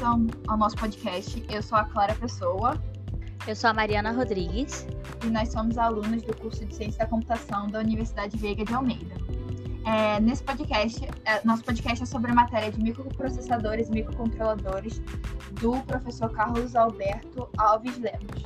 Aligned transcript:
bem-vindos 0.00 0.02
ao, 0.02 0.18
ao, 0.52 0.56
nosso 0.56 0.76
podcast. 0.76 1.44
Eu 1.48 1.62
sou 1.62 1.76
a 1.78 1.84
Clara 1.84 2.14
Pessoa. 2.14 2.80
Eu 3.46 3.54
sou 3.54 3.70
a 3.70 3.74
Mariana 3.74 4.12
Rodrigues. 4.12 4.86
E 5.24 5.26
nós 5.26 5.52
somos 5.52 5.76
alunos 5.78 6.22
do 6.22 6.34
curso 6.36 6.64
de 6.64 6.74
Ciência 6.74 7.00
da 7.00 7.06
Computação 7.06 7.68
da 7.68 7.80
Universidade 7.80 8.36
Veiga 8.36 8.64
de 8.64 8.72
Almeida. 8.72 9.14
É, 9.86 10.20
nesse 10.20 10.42
podcast, 10.42 11.06
é, 11.24 11.40
nosso 11.44 11.64
podcast 11.64 12.02
é 12.02 12.06
sobre 12.06 12.30
a 12.30 12.34
matéria 12.34 12.70
de 12.70 12.82
microprocessadores 12.82 13.88
e 13.88 13.92
microcontroladores 13.92 15.00
do 15.60 15.80
professor 15.82 16.30
Carlos 16.30 16.74
Alberto 16.74 17.48
Alves 17.58 17.98
Lemos. 17.98 18.44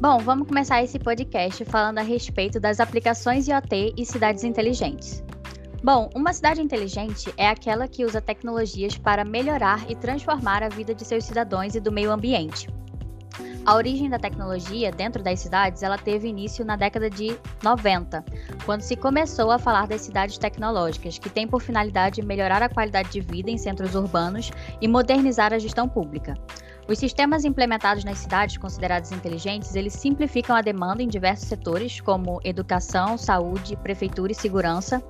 Bom, 0.00 0.18
vamos 0.18 0.48
começar 0.48 0.82
esse 0.82 0.98
podcast 0.98 1.64
falando 1.66 1.98
a 1.98 2.02
respeito 2.02 2.58
das 2.58 2.80
aplicações 2.80 3.48
IoT 3.48 3.94
e 3.96 4.06
cidades 4.06 4.44
inteligentes. 4.44 5.22
Bom, 5.82 6.10
uma 6.14 6.34
cidade 6.34 6.60
inteligente 6.60 7.32
é 7.38 7.48
aquela 7.48 7.88
que 7.88 8.04
usa 8.04 8.20
tecnologias 8.20 8.98
para 8.98 9.24
melhorar 9.24 9.90
e 9.90 9.96
transformar 9.96 10.62
a 10.62 10.68
vida 10.68 10.94
de 10.94 11.06
seus 11.06 11.24
cidadãos 11.24 11.74
e 11.74 11.80
do 11.80 11.90
meio 11.90 12.12
ambiente. 12.12 12.68
A 13.64 13.74
origem 13.74 14.10
da 14.10 14.18
tecnologia 14.18 14.90
dentro 14.90 15.22
das 15.22 15.40
cidades 15.40 15.82
ela 15.82 15.96
teve 15.96 16.28
início 16.28 16.66
na 16.66 16.76
década 16.76 17.08
de 17.08 17.34
90, 17.62 18.22
quando 18.66 18.82
se 18.82 18.94
começou 18.94 19.50
a 19.50 19.58
falar 19.58 19.86
das 19.86 20.02
cidades 20.02 20.36
tecnológicas, 20.36 21.18
que 21.18 21.30
têm 21.30 21.48
por 21.48 21.62
finalidade 21.62 22.20
melhorar 22.20 22.62
a 22.62 22.68
qualidade 22.68 23.10
de 23.10 23.20
vida 23.20 23.50
em 23.50 23.56
centros 23.56 23.94
urbanos 23.94 24.50
e 24.82 24.88
modernizar 24.88 25.52
a 25.54 25.58
gestão 25.58 25.88
pública. 25.88 26.34
Os 26.88 26.98
sistemas 26.98 27.44
implementados 27.44 28.04
nas 28.04 28.18
cidades 28.18 28.56
consideradas 28.56 29.12
inteligentes, 29.12 29.74
eles 29.76 29.92
simplificam 29.92 30.56
a 30.56 30.60
demanda 30.60 31.02
em 31.02 31.08
diversos 31.08 31.48
setores, 31.48 32.00
como 32.00 32.40
educação, 32.42 33.16
saúde, 33.16 33.76
prefeitura 33.76 34.32
e 34.32 34.34
segurança. 34.34 35.02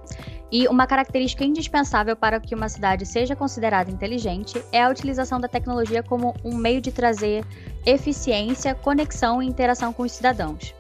E 0.52 0.66
uma 0.68 0.86
característica 0.86 1.44
indispensável 1.44 2.16
para 2.16 2.40
que 2.40 2.54
uma 2.54 2.68
cidade 2.68 3.06
seja 3.06 3.36
considerada 3.36 3.90
inteligente 3.90 4.62
é 4.72 4.82
a 4.82 4.90
utilização 4.90 5.40
da 5.40 5.48
tecnologia 5.48 6.02
como 6.02 6.34
um 6.44 6.56
meio 6.56 6.80
de 6.80 6.90
trazer 6.90 7.44
eficiência, 7.86 8.74
conexão 8.74 9.42
e 9.42 9.46
interação 9.46 9.92
com 9.92 10.02
os 10.02 10.12
cidadãos. 10.12 10.74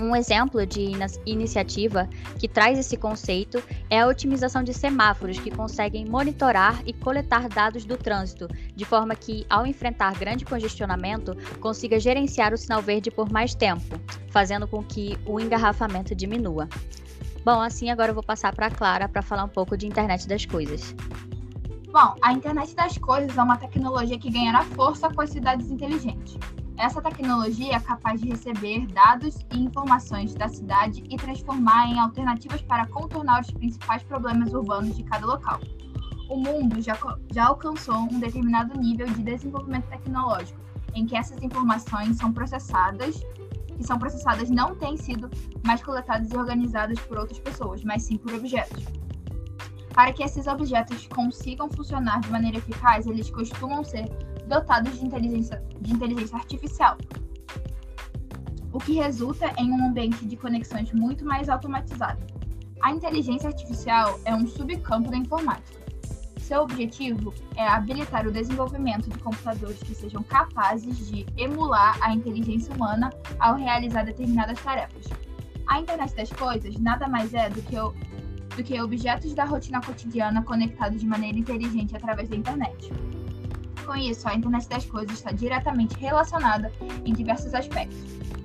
Um 0.00 0.16
exemplo 0.16 0.66
de 0.66 0.90
iniciativa 1.26 2.08
que 2.38 2.48
traz 2.48 2.78
esse 2.78 2.96
conceito 2.96 3.62
é 3.90 4.00
a 4.00 4.06
otimização 4.06 4.62
de 4.62 4.72
semáforos 4.72 5.38
que 5.38 5.50
conseguem 5.50 6.06
monitorar 6.06 6.82
e 6.86 6.92
coletar 6.92 7.48
dados 7.48 7.84
do 7.84 7.96
trânsito, 7.96 8.48
de 8.74 8.84
forma 8.84 9.14
que, 9.14 9.46
ao 9.50 9.66
enfrentar 9.66 10.18
grande 10.18 10.44
congestionamento, 10.44 11.36
consiga 11.60 12.00
gerenciar 12.00 12.54
o 12.54 12.58
sinal 12.58 12.80
verde 12.80 13.10
por 13.10 13.30
mais 13.30 13.54
tempo, 13.54 14.00
fazendo 14.30 14.66
com 14.66 14.82
que 14.82 15.18
o 15.26 15.38
engarrafamento 15.38 16.14
diminua. 16.14 16.68
Bom, 17.44 17.60
assim 17.60 17.90
agora 17.90 18.10
eu 18.10 18.14
vou 18.14 18.22
passar 18.22 18.54
para 18.54 18.66
a 18.66 18.70
Clara 18.70 19.08
para 19.08 19.20
falar 19.20 19.44
um 19.44 19.48
pouco 19.48 19.76
de 19.76 19.86
internet 19.86 20.26
das 20.26 20.46
coisas. 20.46 20.94
Bom, 21.92 22.14
a 22.22 22.32
internet 22.32 22.74
das 22.74 22.96
coisas 22.96 23.36
é 23.36 23.42
uma 23.42 23.58
tecnologia 23.58 24.18
que 24.18 24.30
ganhará 24.30 24.64
força 24.64 25.12
com 25.12 25.20
as 25.20 25.28
cidades 25.28 25.70
inteligentes. 25.70 26.38
Essa 26.76 27.02
tecnologia 27.02 27.76
é 27.76 27.80
capaz 27.80 28.20
de 28.20 28.28
receber 28.28 28.86
dados 28.86 29.36
e 29.52 29.60
informações 29.60 30.34
da 30.34 30.48
cidade 30.48 31.04
e 31.08 31.16
transformar 31.16 31.88
em 31.88 31.98
alternativas 31.98 32.62
para 32.62 32.86
contornar 32.86 33.42
os 33.42 33.50
principais 33.50 34.02
problemas 34.02 34.52
urbanos 34.52 34.96
de 34.96 35.04
cada 35.04 35.26
local. 35.26 35.60
O 36.28 36.36
mundo 36.36 36.80
já, 36.80 36.98
já 37.32 37.46
alcançou 37.46 37.94
um 37.94 38.18
determinado 38.18 38.78
nível 38.78 39.06
de 39.06 39.22
desenvolvimento 39.22 39.86
tecnológico, 39.86 40.58
em 40.94 41.06
que 41.06 41.16
essas 41.16 41.40
informações 41.42 42.16
são 42.16 42.32
processadas, 42.32 43.20
que 43.76 43.84
são 43.84 43.98
processadas 43.98 44.50
não 44.50 44.74
têm 44.74 44.96
sido 44.96 45.30
mais 45.64 45.82
coletadas 45.82 46.30
e 46.30 46.36
organizadas 46.36 46.98
por 47.00 47.18
outras 47.18 47.38
pessoas, 47.38 47.84
mas 47.84 48.02
sim 48.02 48.16
por 48.16 48.32
objetos. 48.34 48.84
Para 49.94 50.12
que 50.12 50.22
esses 50.22 50.46
objetos 50.46 51.06
consigam 51.08 51.68
funcionar 51.70 52.20
de 52.20 52.30
maneira 52.30 52.56
eficaz, 52.56 53.06
eles 53.06 53.30
costumam 53.30 53.84
ser 53.84 54.08
dotados 54.52 54.98
de 54.98 55.06
inteligência, 55.06 55.62
de 55.80 55.94
inteligência 55.94 56.36
artificial, 56.36 56.98
o 58.70 58.78
que 58.78 58.94
resulta 58.94 59.50
em 59.58 59.70
um 59.70 59.86
ambiente 59.86 60.26
de 60.26 60.36
conexões 60.36 60.92
muito 60.92 61.24
mais 61.24 61.48
automatizado. 61.48 62.20
A 62.82 62.90
inteligência 62.92 63.48
artificial 63.48 64.20
é 64.26 64.34
um 64.34 64.46
subcampo 64.46 65.10
da 65.10 65.16
informática. 65.16 65.80
Seu 66.38 66.62
objetivo 66.62 67.32
é 67.56 67.66
habilitar 67.66 68.26
o 68.26 68.32
desenvolvimento 68.32 69.08
de 69.08 69.18
computadores 69.18 69.82
que 69.82 69.94
sejam 69.94 70.22
capazes 70.22 71.06
de 71.08 71.24
emular 71.38 71.96
a 72.02 72.12
inteligência 72.12 72.74
humana 72.74 73.10
ao 73.38 73.54
realizar 73.54 74.04
determinadas 74.04 74.60
tarefas. 74.60 75.06
A 75.66 75.80
internet 75.80 76.14
das 76.14 76.30
coisas 76.30 76.78
nada 76.78 77.08
mais 77.08 77.32
é 77.32 77.48
do 77.48 77.62
que, 77.62 77.78
o, 77.78 77.94
do 78.54 78.62
que 78.62 78.78
objetos 78.82 79.32
da 79.32 79.44
rotina 79.44 79.80
cotidiana 79.80 80.42
conectados 80.42 81.00
de 81.00 81.06
maneira 81.06 81.38
inteligente 81.38 81.96
através 81.96 82.28
da 82.28 82.36
internet. 82.36 82.92
Com 83.84 83.96
isso, 83.96 84.28
a 84.28 84.34
internet 84.34 84.68
das 84.68 84.84
coisas 84.86 85.12
está 85.12 85.32
diretamente 85.32 85.96
relacionada 85.96 86.72
em 87.04 87.12
diversos 87.12 87.54
aspectos. 87.54 87.98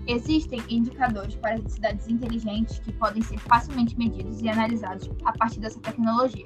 Existem 0.07 0.63
indicadores 0.69 1.35
para 1.35 1.57
cidades 1.67 2.07
inteligentes 2.07 2.79
que 2.79 2.91
podem 2.93 3.21
ser 3.21 3.37
facilmente 3.39 3.97
medidos 3.97 4.41
e 4.41 4.49
analisados 4.49 5.09
a 5.25 5.33
partir 5.33 5.59
dessa 5.59 5.79
tecnologia, 5.79 6.45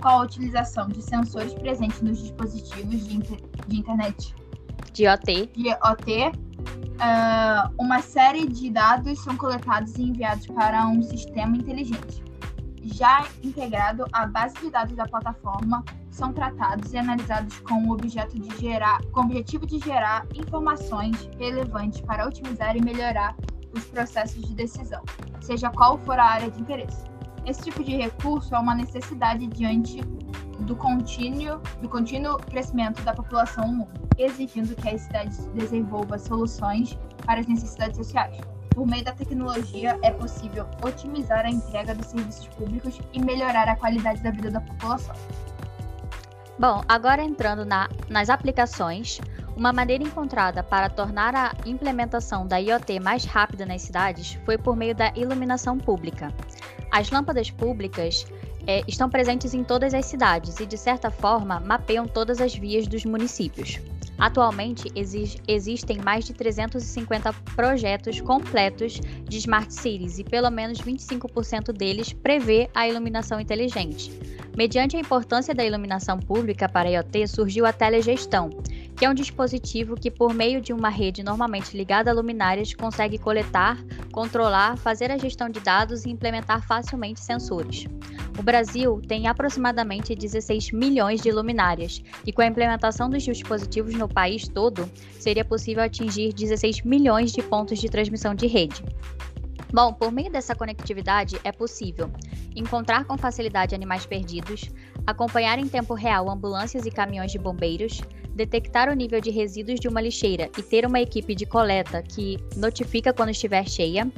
com 0.00 0.08
a 0.08 0.22
utilização 0.22 0.88
de 0.88 1.02
sensores 1.02 1.54
presentes 1.54 2.02
nos 2.02 2.18
dispositivos 2.20 3.08
de, 3.08 3.16
inter 3.16 3.38
de 3.66 3.78
internet 3.78 4.34
de 4.92 5.08
OT. 5.08 5.50
De 5.56 5.70
OT 5.70 6.28
uh, 7.00 7.74
uma 7.78 8.02
série 8.02 8.46
de 8.46 8.70
dados 8.70 9.18
são 9.22 9.36
coletados 9.36 9.96
e 9.96 10.02
enviados 10.02 10.46
para 10.46 10.86
um 10.86 11.02
sistema 11.02 11.56
inteligente 11.56 12.22
já 12.82 13.26
integrado 13.42 14.06
à 14.12 14.26
base 14.26 14.54
de 14.56 14.70
dados 14.70 14.96
da 14.96 15.06
plataforma, 15.06 15.84
são 16.10 16.32
tratados 16.32 16.92
e 16.92 16.98
analisados 16.98 17.60
com 17.60 17.86
o 17.86 17.92
objeto 17.92 18.38
de 18.38 18.60
gerar, 18.60 19.00
com 19.12 19.20
o 19.20 19.24
objetivo 19.24 19.66
de 19.66 19.78
gerar 19.78 20.26
informações 20.34 21.30
relevantes 21.38 22.00
para 22.00 22.26
otimizar 22.26 22.76
e 22.76 22.82
melhorar 22.82 23.36
os 23.72 23.84
processos 23.84 24.42
de 24.42 24.54
decisão, 24.54 25.02
seja 25.40 25.70
qual 25.70 25.96
for 25.98 26.18
a 26.18 26.24
área 26.24 26.50
de 26.50 26.60
interesse. 26.60 27.04
Esse 27.46 27.62
tipo 27.62 27.82
de 27.82 27.96
recurso 27.96 28.54
é 28.54 28.58
uma 28.58 28.74
necessidade 28.74 29.46
diante 29.46 30.00
do 30.60 30.76
contínuo, 30.76 31.60
do 31.80 31.88
contínuo 31.88 32.36
crescimento 32.38 33.02
da 33.02 33.14
população 33.14 33.72
no 33.72 33.88
exigindo 34.18 34.74
que 34.76 34.88
as 34.88 35.00
cidades 35.02 35.46
desenvolvam 35.54 36.18
soluções 36.18 36.98
para 37.24 37.40
as 37.40 37.46
necessidades 37.46 37.96
sociais. 37.96 38.36
Por 38.70 38.86
meio 38.86 39.04
da 39.04 39.12
tecnologia, 39.12 39.98
é 40.02 40.10
possível 40.10 40.66
otimizar 40.84 41.44
a 41.44 41.50
entrega 41.50 41.94
dos 41.94 42.06
serviços 42.06 42.46
públicos 42.48 43.00
e 43.12 43.20
melhorar 43.20 43.68
a 43.68 43.76
qualidade 43.76 44.22
da 44.22 44.30
vida 44.30 44.50
da 44.50 44.60
população. 44.60 45.14
Bom, 46.60 46.84
agora 46.86 47.24
entrando 47.24 47.64
na, 47.64 47.88
nas 48.10 48.28
aplicações, 48.28 49.18
uma 49.56 49.72
maneira 49.72 50.04
encontrada 50.04 50.62
para 50.62 50.90
tornar 50.90 51.34
a 51.34 51.54
implementação 51.64 52.46
da 52.46 52.58
IoT 52.58 53.00
mais 53.00 53.24
rápida 53.24 53.64
nas 53.64 53.80
cidades 53.80 54.38
foi 54.44 54.58
por 54.58 54.76
meio 54.76 54.94
da 54.94 55.10
iluminação 55.16 55.78
pública. 55.78 56.30
As 56.90 57.10
lâmpadas 57.10 57.50
públicas 57.50 58.26
é, 58.66 58.82
estão 58.86 59.08
presentes 59.08 59.54
em 59.54 59.64
todas 59.64 59.94
as 59.94 60.04
cidades 60.04 60.60
e, 60.60 60.66
de 60.66 60.76
certa 60.76 61.10
forma, 61.10 61.60
mapeiam 61.60 62.06
todas 62.06 62.42
as 62.42 62.54
vias 62.54 62.86
dos 62.86 63.06
municípios. 63.06 63.80
Atualmente, 64.18 64.92
existem 64.94 65.96
mais 65.96 66.26
de 66.26 66.34
350 66.34 67.32
projetos 67.56 68.20
completos 68.20 69.00
de 69.26 69.38
Smart 69.38 69.72
Cities 69.72 70.18
e 70.18 70.24
pelo 70.24 70.50
menos 70.50 70.78
25% 70.78 71.72
deles 71.72 72.12
prevê 72.12 72.68
a 72.74 72.86
iluminação 72.86 73.40
inteligente. 73.40 74.12
Mediante 74.56 74.96
a 74.96 75.00
importância 75.00 75.54
da 75.54 75.64
iluminação 75.64 76.18
pública 76.18 76.68
para 76.68 76.88
a 76.88 76.92
IoT, 76.92 77.28
surgiu 77.28 77.64
a 77.64 77.72
telegestão, 77.72 78.50
que 78.96 79.04
é 79.04 79.08
um 79.08 79.14
dispositivo 79.14 79.94
que, 79.94 80.10
por 80.10 80.34
meio 80.34 80.60
de 80.60 80.72
uma 80.72 80.88
rede 80.88 81.22
normalmente 81.22 81.76
ligada 81.76 82.10
a 82.10 82.14
luminárias, 82.14 82.74
consegue 82.74 83.16
coletar, 83.16 83.78
controlar, 84.12 84.76
fazer 84.76 85.10
a 85.10 85.16
gestão 85.16 85.48
de 85.48 85.60
dados 85.60 86.04
e 86.04 86.10
implementar 86.10 86.66
facilmente 86.66 87.20
sensores. 87.20 87.86
O 88.38 88.42
Brasil 88.42 89.00
tem 89.06 89.28
aproximadamente 89.28 90.14
16 90.14 90.72
milhões 90.72 91.20
de 91.20 91.30
luminárias, 91.30 92.02
e 92.26 92.32
com 92.32 92.42
a 92.42 92.46
implementação 92.46 93.08
dos 93.08 93.22
dispositivos 93.22 93.94
no 93.94 94.08
país 94.08 94.48
todo, 94.48 94.90
seria 95.18 95.44
possível 95.44 95.82
atingir 95.82 96.32
16 96.32 96.82
milhões 96.82 97.32
de 97.32 97.42
pontos 97.42 97.78
de 97.78 97.88
transmissão 97.88 98.34
de 98.34 98.46
rede. 98.46 98.82
Bom, 99.72 99.92
por 99.92 100.10
meio 100.10 100.30
dessa 100.30 100.54
conectividade 100.54 101.40
é 101.44 101.52
possível 101.52 102.10
encontrar 102.56 103.04
com 103.04 103.16
facilidade 103.16 103.74
animais 103.74 104.04
perdidos, 104.04 104.68
acompanhar 105.06 105.58
em 105.58 105.68
tempo 105.68 105.94
real 105.94 106.28
ambulâncias 106.28 106.86
e 106.86 106.90
caminhões 106.90 107.30
de 107.30 107.38
bombeiros, 107.38 108.00
detectar 108.34 108.88
o 108.90 108.94
nível 108.94 109.20
de 109.20 109.30
resíduos 109.30 109.78
de 109.78 109.86
uma 109.86 110.00
lixeira 110.00 110.50
e 110.58 110.62
ter 110.62 110.84
uma 110.84 111.00
equipe 111.00 111.34
de 111.34 111.46
coleta 111.46 112.02
que 112.02 112.36
notifica 112.56 113.12
quando 113.12 113.30
estiver 113.30 113.68
cheia, 113.68 114.10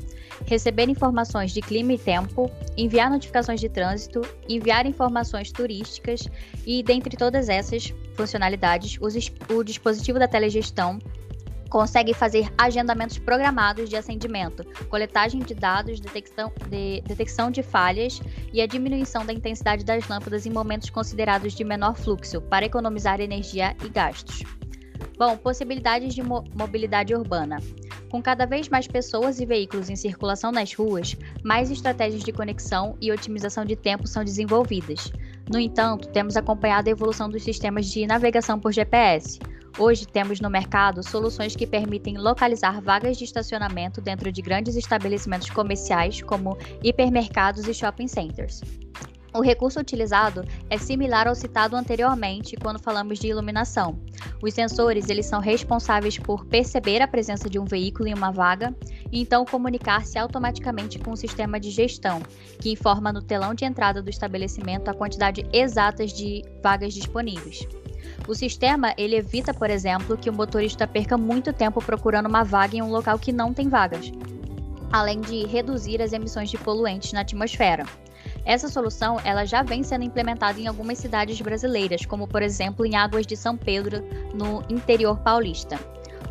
receber 0.47 0.89
informações 0.89 1.53
de 1.53 1.61
clima 1.61 1.93
e 1.93 1.99
tempo, 1.99 2.51
enviar 2.77 3.11
notificações 3.11 3.61
de 3.61 3.69
trânsito, 3.69 4.23
enviar 4.49 4.87
informações 4.87 5.53
turísticas 5.53 6.29
e, 6.67 6.83
dentre 6.83 7.17
todas 7.17 7.49
essas 7.49 7.93
funcionalidades, 8.15 8.99
o 9.51 9.63
dispositivo 9.63 10.19
da 10.19 10.29
telegestão 10.29 10.99
consegue 11.73 12.13
fazer 12.13 12.53
agendamentos 12.59 13.17
programados 13.17 13.89
de 13.89 13.97
acendimento, 13.97 14.63
coletagem 14.91 15.41
de 15.41 15.55
dados, 15.55 16.01
detecção 16.01 16.53
de, 16.69 17.01
detecção 17.01 17.51
de 17.51 17.63
falhas 17.63 18.21
e 18.53 18.61
a 18.61 18.67
diminuição 18.67 19.25
da 19.25 19.33
intensidade 19.33 19.83
das 19.83 20.07
lâmpadas 20.07 20.45
em 20.45 20.51
momentos 20.51 20.91
considerados 20.91 21.55
de 21.55 21.65
menor 21.65 21.97
fluxo, 21.97 22.43
para 22.43 22.67
economizar 22.67 23.23
energia 23.23 23.75
e 23.83 23.89
gastos. 23.89 24.43
Bom, 25.17 25.35
possibilidades 25.39 26.15
de 26.15 26.23
mo 26.23 26.45
mobilidade 26.55 27.15
urbana. 27.15 27.57
Com 28.11 28.21
cada 28.21 28.45
vez 28.45 28.69
mais 28.69 28.87
pessoas 28.87 29.41
e 29.41 29.47
veículos 29.47 29.89
em 29.89 29.97
circulação 29.97 30.53
nas 30.53 30.75
ruas, 30.75 31.17
mais 31.43 31.71
estratégias 31.71 32.23
de 32.23 32.33
conexão 32.33 32.99
e 33.01 33.11
otimização 33.11 33.65
de 33.65 33.77
tempo 33.77 34.07
são 34.07 34.23
desenvolvidas. 34.23 35.11
No 35.51 35.59
entanto, 35.59 36.09
temos 36.09 36.37
acompanhado 36.37 36.91
a 36.91 36.93
evolução 36.93 37.31
dos 37.31 37.43
sistemas 37.43 37.87
de 37.87 38.07
navegação 38.07 38.61
por 38.61 38.73
GPS. 38.73 39.39
Hoje 39.79 40.07
temos 40.07 40.39
no 40.39 40.51
mercado 40.51 41.03
soluções 41.03 41.57
que 41.57 41.67
permitem 41.67 42.19
localizar 42.19 42.81
vagas 42.83 43.17
de 43.17 43.25
estacionamento 43.25 44.03
dentro 44.03 44.31
de 44.31 44.43
grandes 44.43 44.77
estabelecimentos 44.77 45.49
comerciais, 45.49 46.21
como 46.21 46.59
hipermercados 46.83 47.67
e 47.67 47.73
shopping 47.73 48.07
centers. 48.07 48.61
O 49.35 49.41
recurso 49.41 49.81
utilizado 49.81 50.45
é 50.69 50.77
similar 50.77 51.27
ao 51.27 51.35
citado 51.35 51.75
anteriormente 51.75 52.55
quando 52.55 52.79
falamos 52.79 53.19
de 53.19 53.29
iluminação. 53.29 53.99
Os 54.43 54.53
sensores 54.53 55.09
eles 55.09 55.25
são 55.25 55.41
responsáveis 55.41 56.19
por 56.19 56.45
perceber 56.45 57.01
a 57.01 57.09
presença 57.09 57.49
de 57.49 57.59
um 57.59 57.65
veículo 57.65 58.09
em 58.09 58.15
uma 58.15 58.31
vaga 58.31 58.77
e 59.11 59.23
então 59.23 59.47
comunicar-se 59.47 60.19
automaticamente 60.19 60.99
com 60.99 61.13
o 61.13 61.17
sistema 61.17 61.59
de 61.59 61.71
gestão, 61.71 62.21
que 62.61 62.73
informa 62.73 63.11
no 63.11 63.23
telão 63.23 63.55
de 63.55 63.65
entrada 63.65 64.03
do 64.03 64.11
estabelecimento 64.11 64.91
a 64.91 64.95
quantidade 64.95 65.47
exata 65.51 66.07
de 66.07 66.45
vagas 66.63 66.93
disponíveis. 66.93 67.67
O 68.27 68.35
sistema 68.35 68.95
ele 68.97 69.17
evita, 69.17 69.53
por 69.53 69.69
exemplo, 69.69 70.17
que 70.17 70.31
o 70.31 70.33
motorista 70.33 70.87
perca 70.87 71.19
muito 71.19 71.53
tempo 71.53 71.83
procurando 71.83 72.29
uma 72.29 72.45
vaga 72.45 72.77
em 72.77 72.83
um 72.83 72.91
local 72.91 73.19
que 73.19 73.33
não 73.33 73.53
tem 73.53 73.69
vagas, 73.69 74.13
além 74.93 75.21
de 75.21 75.45
reduzir 75.47 76.01
as 76.01 76.13
emissões 76.13 76.49
de 76.49 76.57
poluentes 76.57 77.13
na 77.13 77.23
atmosfera. 77.23 77.85
Essa 78.45 78.69
solução 78.69 79.19
ela 79.25 79.45
já 79.45 79.63
vem 79.63 79.83
sendo 79.83 80.05
implementada 80.05 80.61
em 80.61 80.69
algumas 80.69 80.99
cidades 80.99 81.41
brasileiras, 81.41 82.07
como 82.07 82.29
por 82.29 82.43
exemplo 82.43 82.87
em 82.87 82.97
Águas 82.97 83.27
de 83.27 83.37
São 83.37 83.57
Pedro, 83.57 84.05
no 84.35 84.63
interior 84.69 85.19
paulista. 85.19 85.79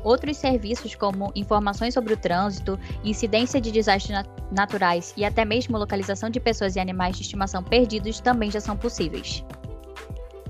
Outros 0.04 0.38
serviços, 0.38 0.96
como 0.96 1.32
informações 1.36 1.94
sobre 1.94 2.14
o 2.14 2.18
trânsito, 2.18 2.80
incidência 3.04 3.62
de 3.62 3.72
desastres 3.72 4.16
nat 4.16 4.28
naturais 4.52 5.14
e 5.16 5.24
até 5.24 5.46
mesmo 5.46 5.78
localização 5.78 6.30
de 6.30 6.40
pessoas 6.40 6.76
e 6.76 6.80
animais 6.80 7.16
de 7.16 7.22
estimação 7.22 7.64
perdidos, 7.64 8.20
também 8.20 8.50
já 8.50 8.60
são 8.60 8.76
possíveis. 8.76 9.46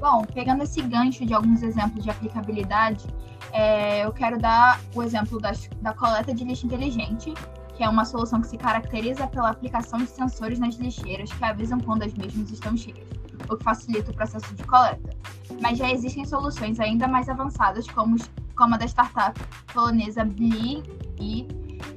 Bom, 0.01 0.25
pegando 0.33 0.63
esse 0.63 0.81
gancho 0.81 1.23
de 1.23 1.31
alguns 1.31 1.61
exemplos 1.61 2.03
de 2.03 2.09
aplicabilidade, 2.09 3.05
é, 3.53 4.03
eu 4.03 4.11
quero 4.11 4.39
dar 4.39 4.81
o 4.95 5.03
exemplo 5.03 5.39
da 5.39 5.93
coleta 5.93 6.33
de 6.33 6.43
lixo 6.43 6.65
inteligente, 6.65 7.31
que 7.75 7.83
é 7.83 7.87
uma 7.87 8.03
solução 8.03 8.41
que 8.41 8.47
se 8.47 8.57
caracteriza 8.57 9.27
pela 9.27 9.51
aplicação 9.51 9.99
de 9.99 10.07
sensores 10.07 10.57
nas 10.57 10.73
lixeiras 10.73 11.31
que 11.31 11.45
avisam 11.45 11.79
quando 11.79 12.01
as 12.01 12.15
mesmas 12.15 12.49
estão 12.49 12.75
cheias, 12.75 13.07
o 13.47 13.55
que 13.55 13.63
facilita 13.63 14.09
o 14.09 14.15
processo 14.15 14.51
de 14.55 14.63
coleta. 14.63 15.15
Mas 15.61 15.77
já 15.77 15.91
existem 15.91 16.25
soluções 16.25 16.79
ainda 16.79 17.07
mais 17.07 17.29
avançadas, 17.29 17.85
como, 17.87 18.15
como 18.57 18.73
a 18.73 18.77
da 18.79 18.87
startup 18.87 19.39
polonesa 19.71 20.25
Bli, 20.25 20.81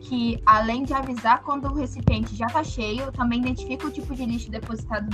que 0.00 0.40
além 0.44 0.84
de 0.84 0.92
avisar 0.92 1.42
quando 1.42 1.66
o 1.66 1.74
recipiente 1.74 2.34
já 2.34 2.46
está 2.46 2.62
cheio, 2.62 3.10
também 3.12 3.40
identifica 3.40 3.86
o 3.86 3.90
tipo 3.90 4.14
de 4.14 4.24
lixo 4.24 4.50
depositado 4.50 5.08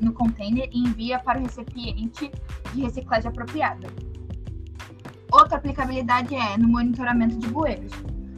no 0.00 0.12
container 0.12 0.68
e 0.72 0.78
envia 0.80 1.18
para 1.18 1.38
o 1.38 1.42
recipiente 1.42 2.30
de 2.72 2.80
reciclagem 2.82 3.30
apropriada. 3.30 3.88
Outra 5.32 5.56
aplicabilidade 5.56 6.34
é 6.34 6.56
no 6.56 6.68
monitoramento 6.68 7.36
de 7.36 7.48
bueiros 7.48 7.92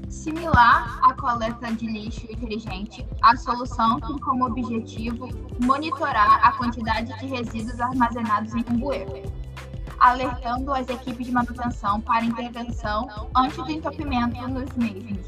Similar 0.08 1.00
à 1.02 1.12
coleta 1.12 1.70
de 1.70 1.86
lixo 1.86 2.24
inteligente, 2.32 3.06
a 3.22 3.36
solução 3.36 4.00
tem 4.00 4.18
como 4.18 4.46
objetivo 4.46 5.28
monitorar 5.62 6.46
a 6.46 6.52
quantidade 6.52 7.12
de 7.18 7.26
resíduos 7.26 7.78
armazenados 7.78 8.54
em 8.54 8.64
um 8.70 8.78
bueiro, 8.78 9.30
alertando 10.00 10.72
as 10.72 10.88
equipes 10.88 11.26
de 11.26 11.32
manutenção 11.32 12.00
para 12.00 12.24
intervenção 12.24 13.06
antes 13.36 13.58
do 13.58 13.70
entupimento 13.70 14.48
nos 14.48 14.74
mesmos, 14.76 15.26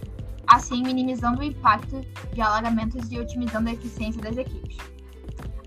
assim 0.51 0.83
minimizando 0.83 1.41
o 1.41 1.45
impacto 1.45 2.01
de 2.33 2.41
alagamentos 2.41 3.11
e 3.11 3.19
otimizando 3.19 3.69
a 3.69 3.73
eficiência 3.73 4.21
das 4.21 4.37
equipes. 4.37 4.77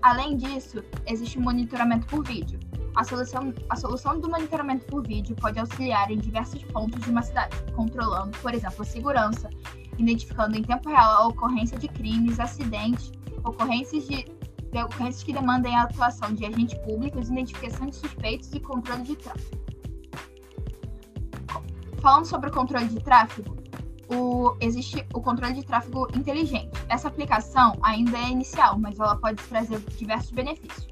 Além 0.02 0.36
disso, 0.36 0.84
existe 1.06 1.38
o 1.38 1.40
monitoramento 1.40 2.06
por 2.06 2.22
vídeo, 2.22 2.60
a 2.94 3.02
solução, 3.02 3.52
a 3.68 3.76
solução 3.76 4.20
do 4.20 4.30
monitoramento 4.30 4.86
por 4.86 5.04
vídeo 5.04 5.34
pode 5.34 5.58
auxiliar 5.58 6.10
em 6.12 6.18
diversos 6.18 6.62
pontos 6.62 7.02
de 7.02 7.10
uma 7.10 7.22
cidade, 7.22 7.56
controlando, 7.74 8.36
por 8.38 8.54
exemplo, 8.54 8.82
a 8.82 8.84
segurança, 8.84 9.50
identificando 9.98 10.56
em 10.56 10.62
tempo 10.62 10.88
real 10.88 11.10
a 11.10 11.26
ocorrência 11.26 11.76
de 11.76 11.88
crimes, 11.88 12.38
acidentes, 12.38 13.10
ocorrências 13.42 14.06
de, 14.06 14.26
ocorrências 14.78 15.24
que 15.24 15.32
demandem 15.32 15.74
a 15.74 15.82
atuação 15.82 16.32
de 16.34 16.46
agentes 16.46 16.78
públicos, 16.78 17.30
identificação 17.30 17.86
de 17.86 17.96
suspeitos 17.96 18.52
e 18.52 18.60
controle 18.60 19.02
de 19.02 19.16
tráfego. 19.16 19.64
Falando 22.00 22.26
sobre 22.26 22.50
o 22.50 22.52
controle 22.52 22.86
de 22.86 23.02
tráfego, 23.02 23.56
o, 24.08 24.56
existe 24.60 25.04
o 25.12 25.20
controle 25.20 25.54
de 25.54 25.64
tráfego 25.64 26.08
inteligente. 26.16 26.70
Essa 26.88 27.08
aplicação 27.08 27.76
ainda 27.82 28.18
é 28.18 28.30
inicial, 28.30 28.78
mas 28.78 28.98
ela 28.98 29.16
pode 29.16 29.42
trazer 29.44 29.78
diversos 29.96 30.30
benefícios. 30.30 30.88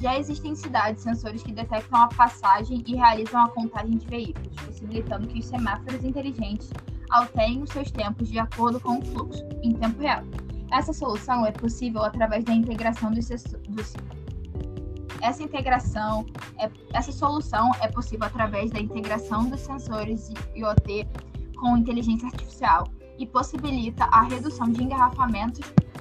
Já 0.00 0.18
existem 0.18 0.54
cidades 0.54 1.02
sensores 1.02 1.42
que 1.42 1.52
detectam 1.52 2.02
a 2.02 2.08
passagem 2.08 2.84
e 2.86 2.96
realizam 2.96 3.44
a 3.44 3.48
contagem 3.48 3.96
de 3.96 4.06
veículos, 4.06 4.54
possibilitando 4.54 5.26
que 5.26 5.38
os 5.38 5.46
semáforos 5.46 6.04
inteligentes 6.04 6.70
alterem 7.10 7.62
os 7.62 7.70
seus 7.70 7.90
tempos 7.90 8.28
de 8.28 8.38
acordo 8.38 8.78
com 8.80 8.98
o 8.98 9.04
fluxo, 9.04 9.42
em 9.62 9.72
tempo 9.72 10.00
real. 10.00 10.22
Essa 10.70 10.92
solução 10.92 11.46
é 11.46 11.52
possível 11.52 12.02
através 12.02 12.44
da 12.44 12.52
integração 12.52 13.10
dos, 13.10 13.28
dos 13.68 13.94
essa 15.22 15.42
integração, 15.42 16.26
é, 16.58 16.70
essa 16.92 17.10
solução 17.10 17.70
é 17.80 17.88
possível 17.88 18.26
através 18.26 18.70
da 18.70 18.78
integração 18.78 19.48
dos 19.48 19.60
sensores 19.60 20.30
IoT 20.54 21.08
com 21.56 21.76
inteligência 21.76 22.26
artificial 22.28 22.88
e 23.18 23.26
possibilita 23.26 24.04
a 24.04 24.22
redução 24.22 24.70
de 24.70 24.82
engarrafamentos 24.82 25.60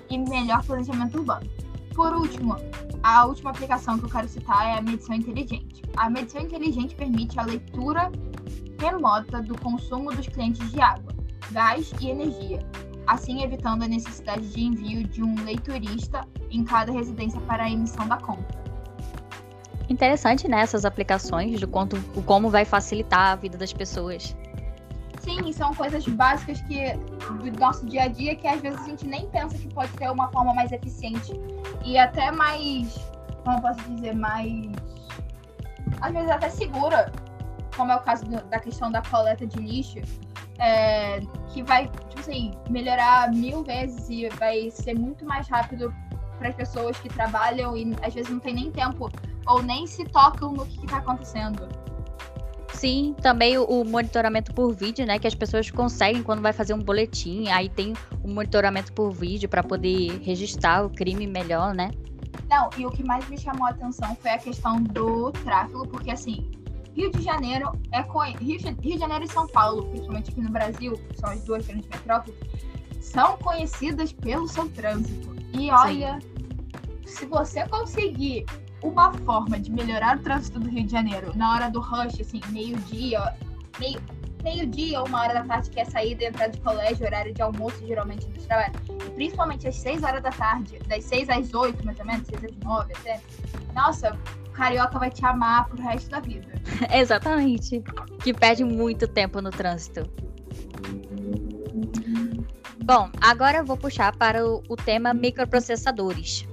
e 0.10 0.18
melhor 0.18 0.64
planejamento 0.64 1.18
urbano. 1.18 1.50
Por 1.94 2.14
último, 2.14 2.58
a 3.02 3.26
última 3.26 3.52
aplicação 3.52 3.98
que 3.98 4.06
eu 4.06 4.10
quero 4.10 4.28
citar 4.28 4.68
é 4.68 4.78
a 4.78 4.82
medição 4.82 5.16
inteligente. 5.16 5.82
A 5.96 6.10
medição 6.10 6.42
inteligente 6.42 6.96
permite 6.96 7.40
a 7.40 7.44
leitura 7.44 8.12
remota 8.80 9.42
do 9.42 9.58
consumo 9.60 10.12
dos 10.14 10.28
clientes 10.28 10.70
de 10.72 10.82
água, 10.82 11.14
gás 11.52 11.94
e 12.02 12.10
energia, 12.10 12.60
assim 13.08 13.44
evitando 13.44 13.84
a 13.84 13.88
necessidade 13.88 14.48
de 14.50 14.64
envio 14.64 15.04
de 15.08 15.24
um 15.24 15.36
leiturista 15.44 16.28
em 16.52 16.64
cada 16.64 16.92
residência 16.92 17.40
para 17.42 17.64
a 17.64 17.72
emissão 17.72 18.08
da 18.08 18.18
conta. 18.18 18.66
Interessante, 19.88 20.48
né, 20.48 20.66
aplicações 20.84 21.60
de 21.60 21.68
quanto, 21.68 22.02
como 22.26 22.50
vai 22.50 22.66
facilitar 22.66 23.32
a 23.32 23.36
vida 23.36 23.58
das 23.58 23.72
pessoas. 23.72 24.36
Sim, 25.26 25.52
são 25.52 25.74
coisas 25.74 26.08
básicas 26.08 26.62
que 26.62 26.94
do 26.94 27.60
nosso 27.60 27.84
dia 27.88 28.04
a 28.04 28.08
dia 28.08 28.36
que 28.36 28.48
às 28.48 28.62
vezes 28.62 28.80
a 28.80 28.86
gente 28.86 29.08
nem 29.08 29.28
pensa 29.30 29.58
que 29.58 29.68
pode 29.74 29.92
ter 29.94 30.08
uma 30.12 30.30
forma 30.30 30.54
mais 30.54 30.72
eficiente 30.72 31.34
e 31.84 31.98
até 31.98 32.32
mais, 32.32 32.96
como 33.44 33.58
eu 33.58 33.62
posso 33.62 33.82
dizer, 33.90 34.14
mais 34.14 34.68
às 36.00 36.14
vezes 36.14 36.30
até 36.30 36.48
segura, 36.48 37.12
como 37.76 37.92
é 37.92 37.96
o 37.96 38.02
caso 38.02 38.24
do, 38.26 38.40
da 38.44 38.60
questão 38.60 38.92
da 38.92 39.02
coleta 39.02 39.48
de 39.48 39.58
lixo, 39.58 39.98
é, 40.60 41.20
que 41.50 41.64
vai, 41.64 41.88
tipo 41.88 42.20
assim, 42.20 42.52
melhorar 42.70 43.32
mil 43.32 43.64
vezes 43.64 44.08
e 44.08 44.30
vai 44.30 44.70
ser 44.70 44.94
muito 44.94 45.26
mais 45.26 45.48
rápido 45.48 45.92
para 46.38 46.50
as 46.50 46.56
pessoas 46.56 47.00
que 47.00 47.10
trabalham 47.10 47.76
e 47.76 47.96
às 48.04 48.14
vezes 48.14 48.30
não 48.30 48.40
tem 48.40 48.54
nem 48.54 48.72
tempo 48.72 49.10
ou 49.48 49.64
nem 49.64 49.88
se 49.88 50.06
tocam 50.06 50.54
no 50.54 50.68
que 50.68 50.86
está 50.86 50.98
acontecendo. 50.98 51.68
Sim, 52.86 53.16
também 53.20 53.58
o, 53.58 53.84
monitoramento 53.84 54.54
por 54.54 54.72
vídeo, 54.72 55.08
né? 55.08 55.18
Que 55.18 55.26
as 55.26 55.34
pessoas 55.34 55.72
conseguem 55.72 56.22
quando 56.22 56.44
vai 56.44 56.54
fazer 56.54 56.76
um 56.76 56.78
boletim. 56.78 57.50
Aí 57.50 57.68
tem 57.68 57.94
o 58.24 58.28
monitoramento 58.28 58.94
por 58.94 59.12
vídeo 59.12 59.50
para 59.50 59.64
poder 59.64 60.20
registrar 60.22 60.86
o 60.86 60.90
crime 60.92 61.26
melhor, 61.26 61.74
né? 61.74 61.90
Não, 62.48 62.70
e 62.78 62.86
o 62.86 62.92
que 62.92 63.04
mais 63.04 63.28
me 63.28 63.40
chamou 63.40 63.66
a 63.66 63.72
atenção 63.72 64.16
foi 64.22 64.30
a 64.30 64.38
questão 64.38 64.84
do 64.84 65.32
tráfego, 65.32 65.88
porque 65.88 66.12
assim, 66.12 66.52
Rio 66.96 67.12
de 67.12 67.24
Janeiro 67.24 67.72
é 67.92 68.02
Rio, 68.02 68.60
Rio 68.60 68.94
de 68.94 69.00
Janeiro 69.00 69.24
e 69.24 69.30
São 69.30 69.48
Paulo, 69.48 69.86
principalmente 69.86 70.30
aqui 70.30 70.42
no 70.42 70.52
Brasil, 70.52 70.94
que 70.94 71.18
são 71.20 71.32
as 71.32 71.44
duas 71.44 71.66
grandes 71.66 71.90
metrópoles, 71.90 72.40
são 73.02 73.36
conhecidas 73.38 74.14
pelo 74.14 74.48
seu 74.48 74.70
trânsito. 74.70 75.36
E 75.58 75.72
olha, 75.72 76.20
Sim. 76.22 77.08
se 77.08 77.26
você 77.26 77.68
conseguir 77.68 78.46
uma 78.86 79.12
forma 79.14 79.60
de 79.60 79.72
melhorar 79.72 80.18
o 80.18 80.20
trânsito 80.22 80.60
do 80.60 80.70
Rio 80.70 80.84
de 80.86 80.92
Janeiro 80.92 81.32
na 81.36 81.54
hora 81.54 81.70
do 81.70 81.80
rush, 81.80 82.22
assim, 82.22 82.40
meio-dia, 82.50 83.34
meio, 83.80 84.00
meio-dia 84.44 85.00
ou 85.00 85.08
uma 85.08 85.22
hora 85.22 85.34
da 85.34 85.44
tarde, 85.44 85.70
que 85.72 85.80
é 85.80 85.86
saída 85.86 86.24
e 86.24 86.28
entrada 86.28 86.52
de 86.52 86.62
colégio, 86.62 87.06
horário 87.06 87.34
de 87.34 87.42
almoço, 87.42 87.86
geralmente, 87.86 88.28
do 88.28 88.42
trabalho, 88.44 88.74
principalmente 89.16 89.68
às 89.68 89.76
6 89.78 90.04
horas 90.04 90.22
da 90.22 90.30
tarde, 90.30 90.80
das 90.88 91.04
6 91.06 91.30
às 91.30 91.54
8, 91.54 91.84
mais 91.84 92.00
ou 92.00 92.06
menos, 92.06 92.28
6 92.28 92.44
às 92.44 92.58
9 92.64 92.94
até. 92.94 93.22
Nossa, 93.74 94.18
o 94.48 94.52
carioca 94.52 95.00
vai 95.00 95.10
te 95.10 95.26
amar 95.26 95.68
pro 95.68 95.82
resto 95.82 96.10
da 96.10 96.20
vida. 96.20 96.48
Exatamente. 96.94 97.84
Que 98.22 98.34
perde 98.34 98.64
muito 98.64 99.08
tempo 99.08 99.42
no 99.42 99.50
trânsito. 99.50 100.10
Bom, 102.84 103.10
agora 103.20 103.58
eu 103.58 103.66
vou 103.66 103.76
puxar 103.76 104.16
para 104.16 104.46
o, 104.46 104.62
o 104.70 104.76
tema 104.76 105.12
microprocessadores. 105.12 106.48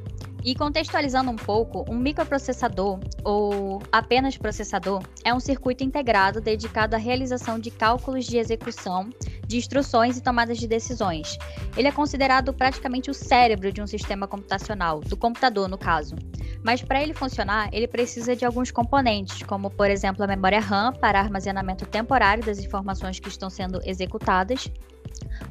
E 0.44 0.56
contextualizando 0.56 1.30
um 1.30 1.36
pouco, 1.36 1.84
um 1.88 1.96
microprocessador, 1.96 2.98
ou 3.22 3.80
apenas 3.92 4.36
processador, 4.36 5.00
é 5.24 5.32
um 5.32 5.38
circuito 5.38 5.84
integrado 5.84 6.40
dedicado 6.40 6.96
à 6.96 6.98
realização 6.98 7.60
de 7.60 7.70
cálculos 7.70 8.26
de 8.26 8.38
execução 8.38 9.08
de 9.46 9.56
instruções 9.56 10.16
e 10.16 10.22
tomadas 10.22 10.58
de 10.58 10.66
decisões. 10.66 11.38
Ele 11.76 11.86
é 11.86 11.92
considerado 11.92 12.52
praticamente 12.52 13.08
o 13.08 13.14
cérebro 13.14 13.70
de 13.70 13.80
um 13.80 13.86
sistema 13.86 14.26
computacional, 14.26 15.00
do 15.00 15.16
computador 15.16 15.68
no 15.68 15.78
caso. 15.78 16.16
Mas 16.64 16.82
para 16.82 17.00
ele 17.00 17.14
funcionar, 17.14 17.68
ele 17.72 17.86
precisa 17.86 18.34
de 18.34 18.44
alguns 18.44 18.70
componentes, 18.70 19.42
como 19.44 19.70
por 19.70 19.90
exemplo 19.90 20.24
a 20.24 20.26
memória 20.26 20.60
RAM 20.60 20.92
para 20.92 21.20
armazenamento 21.20 21.86
temporário 21.86 22.44
das 22.44 22.58
informações 22.58 23.20
que 23.20 23.28
estão 23.28 23.48
sendo 23.48 23.80
executadas, 23.84 24.68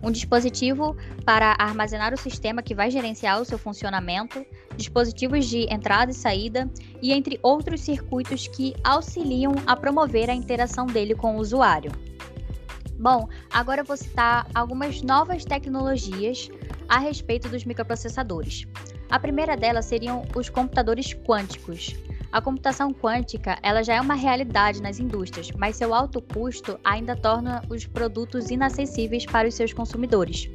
um 0.02 0.12
dispositivo 0.12 0.96
para 1.26 1.56
armazenar 1.60 2.14
o 2.14 2.18
sistema 2.18 2.62
que 2.62 2.76
vai 2.76 2.90
gerenciar 2.90 3.42
o 3.42 3.46
seu 3.46 3.58
funcionamento, 3.58 4.46
dispositivos 4.76 5.46
de 5.46 5.72
entrada 5.74 6.12
e 6.12 6.16
saída 6.16 6.70
e 7.02 7.12
entre 7.14 7.40
outros 7.44 7.82
circuitos 7.82 8.48
que 8.48 8.74
auxiliam 8.84 9.54
a 9.66 9.76
promover 9.76 10.30
a 10.30 10.34
interação 10.34 10.86
dele 10.86 11.16
com 11.16 11.36
o 11.36 11.40
usuário. 11.40 11.92
Bom, 13.00 13.28
agora 13.52 13.82
eu 13.82 13.86
vou 13.86 13.98
citar 13.98 14.48
algumas 14.54 15.02
novas 15.02 15.44
tecnologias 15.44 16.50
a 16.88 17.00
respeito 17.00 17.50
dos 17.50 17.66
microprocessadores. 17.66 18.68
A 19.10 19.20
primeira 19.20 19.58
delas 19.58 19.86
seriam 19.86 20.24
os 20.36 20.50
computadores 20.50 21.14
quânticos. 21.14 21.96
A 22.32 22.42
computação 22.42 22.94
quântica 22.94 23.60
ela 23.62 23.84
já 23.84 23.96
é 23.96 24.02
uma 24.02 24.14
realidade 24.14 24.82
nas 24.82 25.00
indústrias, 25.00 25.52
mas 25.52 25.76
seu 25.76 25.94
alto 25.94 26.22
custo 26.22 26.80
ainda 26.84 27.16
torna 27.16 27.62
os 27.70 27.86
produtos 27.86 28.50
inacessíveis 28.50 29.26
para 29.26 29.48
os 29.50 29.54
seus 29.54 29.74
consumidores. 29.74 30.50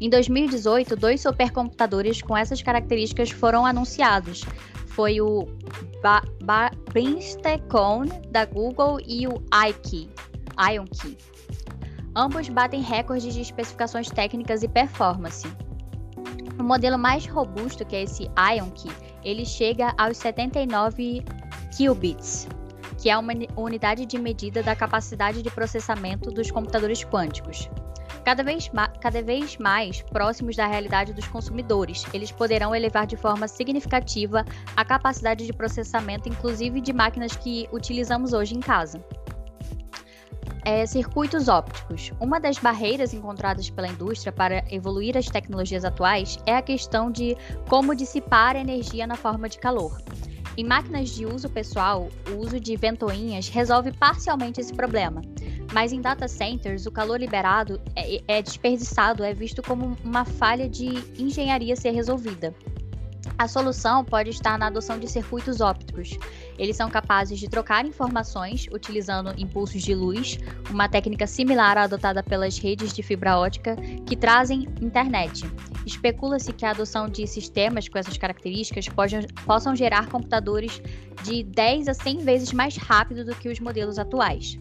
Em 0.00 0.08
2018, 0.08 0.96
dois 0.96 1.20
supercomputadores 1.20 2.22
com 2.22 2.36
essas 2.36 2.62
características 2.62 3.30
foram 3.30 3.66
anunciados. 3.66 4.44
Foi 4.86 5.20
o 5.20 5.46
ba 6.02 6.22
ba 6.42 6.70
da 8.30 8.44
Google 8.46 8.98
e 9.06 9.26
o 9.26 9.42
IonKey. 9.52 10.08
IonKey. 10.58 11.18
Ambos 12.16 12.48
batem 12.48 12.80
recordes 12.80 13.34
de 13.34 13.42
especificações 13.42 14.08
técnicas 14.08 14.62
e 14.62 14.68
performance. 14.68 15.46
O 16.58 16.62
modelo 16.62 16.98
mais 16.98 17.24
robusto, 17.24 17.86
que 17.86 17.94
é 17.94 18.02
esse 18.02 18.24
IonKey, 18.36 18.90
ele 19.22 19.46
chega 19.46 19.94
aos 19.96 20.16
79 20.16 21.24
qubits, 21.76 22.48
que 23.00 23.08
é 23.08 23.16
uma 23.16 23.32
unidade 23.56 24.04
de 24.04 24.18
medida 24.18 24.62
da 24.62 24.74
capacidade 24.74 25.40
de 25.40 25.50
processamento 25.50 26.30
dos 26.30 26.50
computadores 26.50 27.04
quânticos. 27.04 27.70
Cada 28.24 28.42
vez, 28.42 28.70
cada 29.00 29.22
vez 29.22 29.56
mais 29.56 30.02
próximos 30.02 30.56
da 30.56 30.66
realidade 30.66 31.14
dos 31.14 31.28
consumidores, 31.28 32.04
eles 32.12 32.32
poderão 32.32 32.74
elevar 32.74 33.06
de 33.06 33.16
forma 33.16 33.46
significativa 33.46 34.44
a 34.76 34.84
capacidade 34.84 35.46
de 35.46 35.52
processamento, 35.52 36.28
inclusive 36.28 36.80
de 36.80 36.92
máquinas 36.92 37.36
que 37.36 37.68
utilizamos 37.72 38.32
hoje 38.32 38.54
em 38.54 38.60
casa 38.60 39.02
é, 40.68 40.84
circuitos 40.84 41.48
ópticos. 41.48 42.12
Uma 42.20 42.38
das 42.38 42.58
barreiras 42.58 43.14
encontradas 43.14 43.70
pela 43.70 43.88
indústria 43.88 44.30
para 44.30 44.62
evoluir 44.70 45.16
as 45.16 45.24
tecnologias 45.24 45.82
atuais 45.82 46.38
é 46.44 46.54
a 46.54 46.60
questão 46.60 47.10
de 47.10 47.34
como 47.70 47.94
dissipar 47.94 48.54
energia 48.54 49.06
na 49.06 49.16
forma 49.16 49.48
de 49.48 49.58
calor. 49.58 49.98
Em 50.58 50.64
máquinas 50.64 51.08
de 51.08 51.24
uso 51.24 51.48
pessoal, 51.48 52.10
o 52.30 52.36
uso 52.36 52.60
de 52.60 52.76
ventoinhas 52.76 53.48
resolve 53.48 53.92
parcialmente 53.92 54.60
esse 54.60 54.74
problema, 54.74 55.22
mas 55.72 55.90
em 55.90 56.02
data 56.02 56.28
centers, 56.28 56.84
o 56.84 56.92
calor 56.92 57.18
liberado 57.18 57.80
é, 57.96 58.20
é 58.28 58.42
desperdiçado, 58.42 59.24
é 59.24 59.32
visto 59.32 59.62
como 59.62 59.96
uma 60.04 60.26
falha 60.26 60.68
de 60.68 60.88
engenharia 61.18 61.76
ser 61.76 61.92
resolvida. 61.92 62.54
A 63.36 63.46
solução 63.46 64.04
pode 64.04 64.30
estar 64.30 64.58
na 64.58 64.66
adoção 64.66 64.98
de 64.98 65.08
circuitos 65.08 65.60
ópticos. 65.60 66.16
Eles 66.58 66.76
são 66.76 66.88
capazes 66.88 67.38
de 67.38 67.48
trocar 67.48 67.84
informações 67.84 68.66
utilizando 68.72 69.34
impulsos 69.36 69.82
de 69.82 69.94
luz, 69.94 70.38
uma 70.70 70.88
técnica 70.88 71.26
similar 71.26 71.76
à 71.76 71.82
adotada 71.82 72.22
pelas 72.22 72.58
redes 72.58 72.92
de 72.92 73.02
fibra 73.02 73.38
ótica 73.38 73.76
que 74.06 74.16
trazem 74.16 74.68
internet. 74.80 75.44
Especula-se 75.86 76.52
que 76.52 76.64
a 76.64 76.70
adoção 76.70 77.08
de 77.08 77.26
sistemas 77.26 77.88
com 77.88 77.98
essas 77.98 78.16
características 78.16 78.88
pode, 78.88 79.26
possam 79.44 79.74
gerar 79.74 80.08
computadores 80.08 80.82
de 81.22 81.42
10 81.42 81.88
a 81.88 81.94
100 81.94 82.18
vezes 82.18 82.52
mais 82.52 82.76
rápido 82.76 83.24
do 83.24 83.34
que 83.34 83.48
os 83.48 83.60
modelos 83.60 83.98
atuais. 83.98 84.58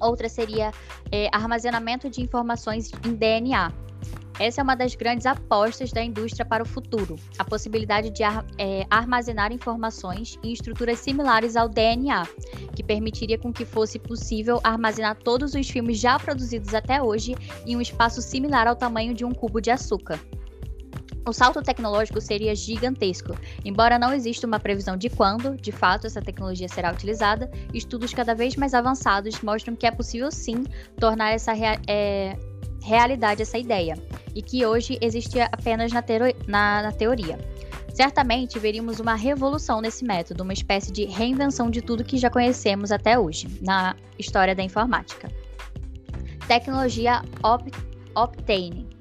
Outra 0.00 0.28
seria 0.28 0.72
é, 1.10 1.28
armazenamento 1.32 2.10
de 2.10 2.20
informações 2.20 2.90
em 3.06 3.14
DNA. 3.14 3.83
Essa 4.38 4.60
é 4.60 4.64
uma 4.64 4.74
das 4.74 4.94
grandes 4.96 5.26
apostas 5.26 5.92
da 5.92 6.02
indústria 6.02 6.44
para 6.44 6.62
o 6.62 6.66
futuro, 6.66 7.16
a 7.38 7.44
possibilidade 7.44 8.10
de 8.10 8.24
ar, 8.24 8.44
é, 8.58 8.84
armazenar 8.90 9.52
informações 9.52 10.38
em 10.42 10.52
estruturas 10.52 10.98
similares 10.98 11.54
ao 11.56 11.68
DNA, 11.68 12.26
que 12.74 12.82
permitiria 12.82 13.38
com 13.38 13.52
que 13.52 13.64
fosse 13.64 13.98
possível 13.98 14.60
armazenar 14.64 15.16
todos 15.16 15.54
os 15.54 15.70
filmes 15.70 15.98
já 15.98 16.18
produzidos 16.18 16.74
até 16.74 17.00
hoje 17.00 17.36
em 17.64 17.76
um 17.76 17.80
espaço 17.80 18.20
similar 18.20 18.66
ao 18.66 18.74
tamanho 18.74 19.14
de 19.14 19.24
um 19.24 19.32
cubo 19.32 19.60
de 19.60 19.70
açúcar. 19.70 20.18
O 21.26 21.32
salto 21.32 21.62
tecnológico 21.62 22.20
seria 22.20 22.54
gigantesco. 22.54 23.34
Embora 23.64 23.98
não 23.98 24.12
exista 24.12 24.46
uma 24.46 24.60
previsão 24.60 24.94
de 24.94 25.08
quando, 25.08 25.56
de 25.56 25.72
fato, 25.72 26.06
essa 26.06 26.20
tecnologia 26.20 26.68
será 26.68 26.92
utilizada, 26.92 27.50
estudos 27.72 28.12
cada 28.12 28.34
vez 28.34 28.56
mais 28.56 28.74
avançados 28.74 29.40
mostram 29.40 29.74
que 29.74 29.86
é 29.86 29.90
possível 29.90 30.30
sim 30.30 30.64
tornar 30.98 31.30
essa 31.30 31.52
é, 31.88 32.38
realidade 32.84 33.42
essa 33.42 33.58
ideia, 33.58 33.96
e 34.34 34.42
que 34.42 34.64
hoje 34.66 34.98
existe 35.00 35.40
apenas 35.40 35.90
na, 35.92 36.04
na, 36.46 36.82
na 36.82 36.92
teoria. 36.92 37.38
Certamente 37.94 38.58
veríamos 38.58 39.00
uma 39.00 39.14
revolução 39.14 39.80
nesse 39.80 40.04
método, 40.04 40.42
uma 40.42 40.52
espécie 40.52 40.92
de 40.92 41.04
reinvenção 41.04 41.70
de 41.70 41.80
tudo 41.80 42.04
que 42.04 42.18
já 42.18 42.28
conhecemos 42.28 42.92
até 42.92 43.18
hoje 43.18 43.46
na 43.62 43.94
história 44.18 44.54
da 44.54 44.62
informática. 44.62 45.30
Tecnologia 46.46 47.22
Op 47.42 47.70
Optane. 48.14 48.93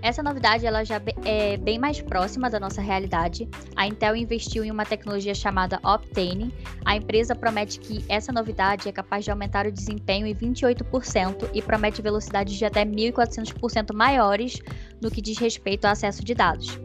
Essa 0.00 0.22
novidade 0.22 0.64
ela 0.64 0.84
já 0.84 1.00
é 1.24 1.56
bem 1.56 1.78
mais 1.78 2.00
próxima 2.00 2.48
da 2.48 2.60
nossa 2.60 2.80
realidade. 2.80 3.48
A 3.74 3.86
Intel 3.86 4.14
investiu 4.14 4.64
em 4.64 4.70
uma 4.70 4.86
tecnologia 4.86 5.34
chamada 5.34 5.80
Optane. 5.84 6.54
A 6.84 6.96
empresa 6.96 7.34
promete 7.34 7.80
que 7.80 8.04
essa 8.08 8.32
novidade 8.32 8.88
é 8.88 8.92
capaz 8.92 9.24
de 9.24 9.30
aumentar 9.30 9.66
o 9.66 9.72
desempenho 9.72 10.26
em 10.26 10.34
28% 10.34 11.50
e 11.52 11.60
promete 11.60 12.00
velocidades 12.00 12.54
de 12.54 12.64
até 12.64 12.84
1.400% 12.84 13.92
maiores 13.92 14.60
no 15.00 15.10
que 15.10 15.20
diz 15.20 15.36
respeito 15.38 15.84
ao 15.84 15.92
acesso 15.92 16.24
de 16.24 16.34
dados. 16.34 16.78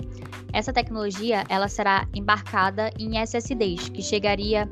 Essa 0.51 0.74
tecnologia 0.74 1.43
ela 1.50 1.67
será 1.67 2.08
embarcada 2.15 2.89
em 3.00 3.20
SSDs, 3.20 3.89
que 3.89 4.01
chegaria 4.01 4.70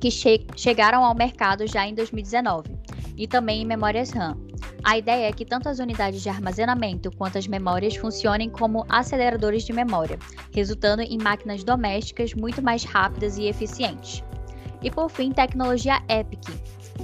que 0.00 0.10
che 0.10 0.46
chegaram 0.56 1.04
ao 1.04 1.14
mercado 1.14 1.66
já 1.66 1.86
em 1.86 1.94
2019, 1.94 2.70
e 3.16 3.28
também 3.28 3.60
em 3.60 3.66
memórias 3.66 4.10
RAM. 4.10 4.49
A 4.82 4.96
ideia 4.96 5.28
é 5.28 5.32
que 5.32 5.44
tanto 5.44 5.68
as 5.68 5.78
unidades 5.78 6.22
de 6.22 6.28
armazenamento 6.28 7.10
quanto 7.10 7.36
as 7.36 7.46
memórias 7.46 7.96
funcionem 7.96 8.48
como 8.48 8.86
aceleradores 8.88 9.64
de 9.64 9.72
memória, 9.72 10.18
resultando 10.54 11.02
em 11.02 11.18
máquinas 11.18 11.62
domésticas 11.62 12.34
muito 12.34 12.62
mais 12.62 12.84
rápidas 12.84 13.36
e 13.36 13.44
eficientes. 13.44 14.24
E 14.82 14.90
por 14.90 15.10
fim, 15.10 15.32
tecnologia 15.32 16.02
EPIC. 16.08 16.52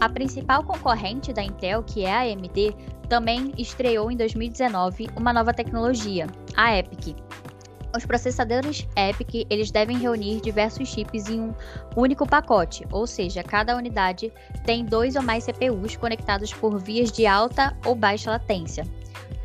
A 0.00 0.09
principal 0.09 0.64
concorrente 0.64 1.33
da 1.33 1.42
Intel, 1.42 1.83
que 1.83 2.04
é 2.04 2.12
a 2.12 2.21
AMD, 2.21 2.75
também 3.09 3.52
estreou 3.56 4.11
em 4.11 4.16
2019 4.16 5.09
uma 5.16 5.33
nova 5.33 5.52
tecnologia, 5.52 6.26
a 6.56 6.76
EPIC, 6.76 7.14
os 7.96 8.04
processadores 8.06 8.86
EPIC 8.94 9.46
eles 9.48 9.70
devem 9.70 9.98
reunir 9.98 10.40
diversos 10.40 10.88
chips 10.88 11.28
em 11.28 11.40
um 11.40 11.54
único 11.96 12.26
pacote, 12.26 12.86
ou 12.90 13.06
seja, 13.06 13.42
cada 13.42 13.76
unidade 13.76 14.32
tem 14.64 14.84
dois 14.84 15.16
ou 15.16 15.22
mais 15.22 15.44
CPUs 15.44 15.96
conectados 15.96 16.52
por 16.52 16.78
vias 16.78 17.10
de 17.10 17.26
alta 17.26 17.76
ou 17.84 17.94
baixa 17.94 18.30
latência. 18.30 18.84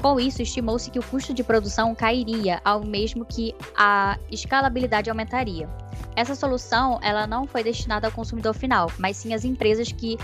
Com 0.02 0.20
isso, 0.20 0.42
estimou-se 0.42 0.90
que 0.90 0.98
o 0.98 1.04
custo 1.04 1.32
de 1.34 1.44
produção 1.44 1.94
cairia, 1.94 2.60
ao 2.66 2.84
mesmo 2.84 3.24
que 3.24 3.54
a 3.78 4.18
escalabilidade 4.32 5.10
aumentaria. 5.10 5.70
Essa 6.16 6.34
solução 6.34 7.00
ela 7.04 7.28
não 7.28 7.46
foi 7.46 7.64
destinada 7.64 8.08
ao 8.08 8.12
consumidor 8.12 8.54
final, 8.54 8.92
mas 8.98 9.18
sim 9.18 9.34
às 9.34 9.46
empresas 9.46 9.92
que 9.92 10.18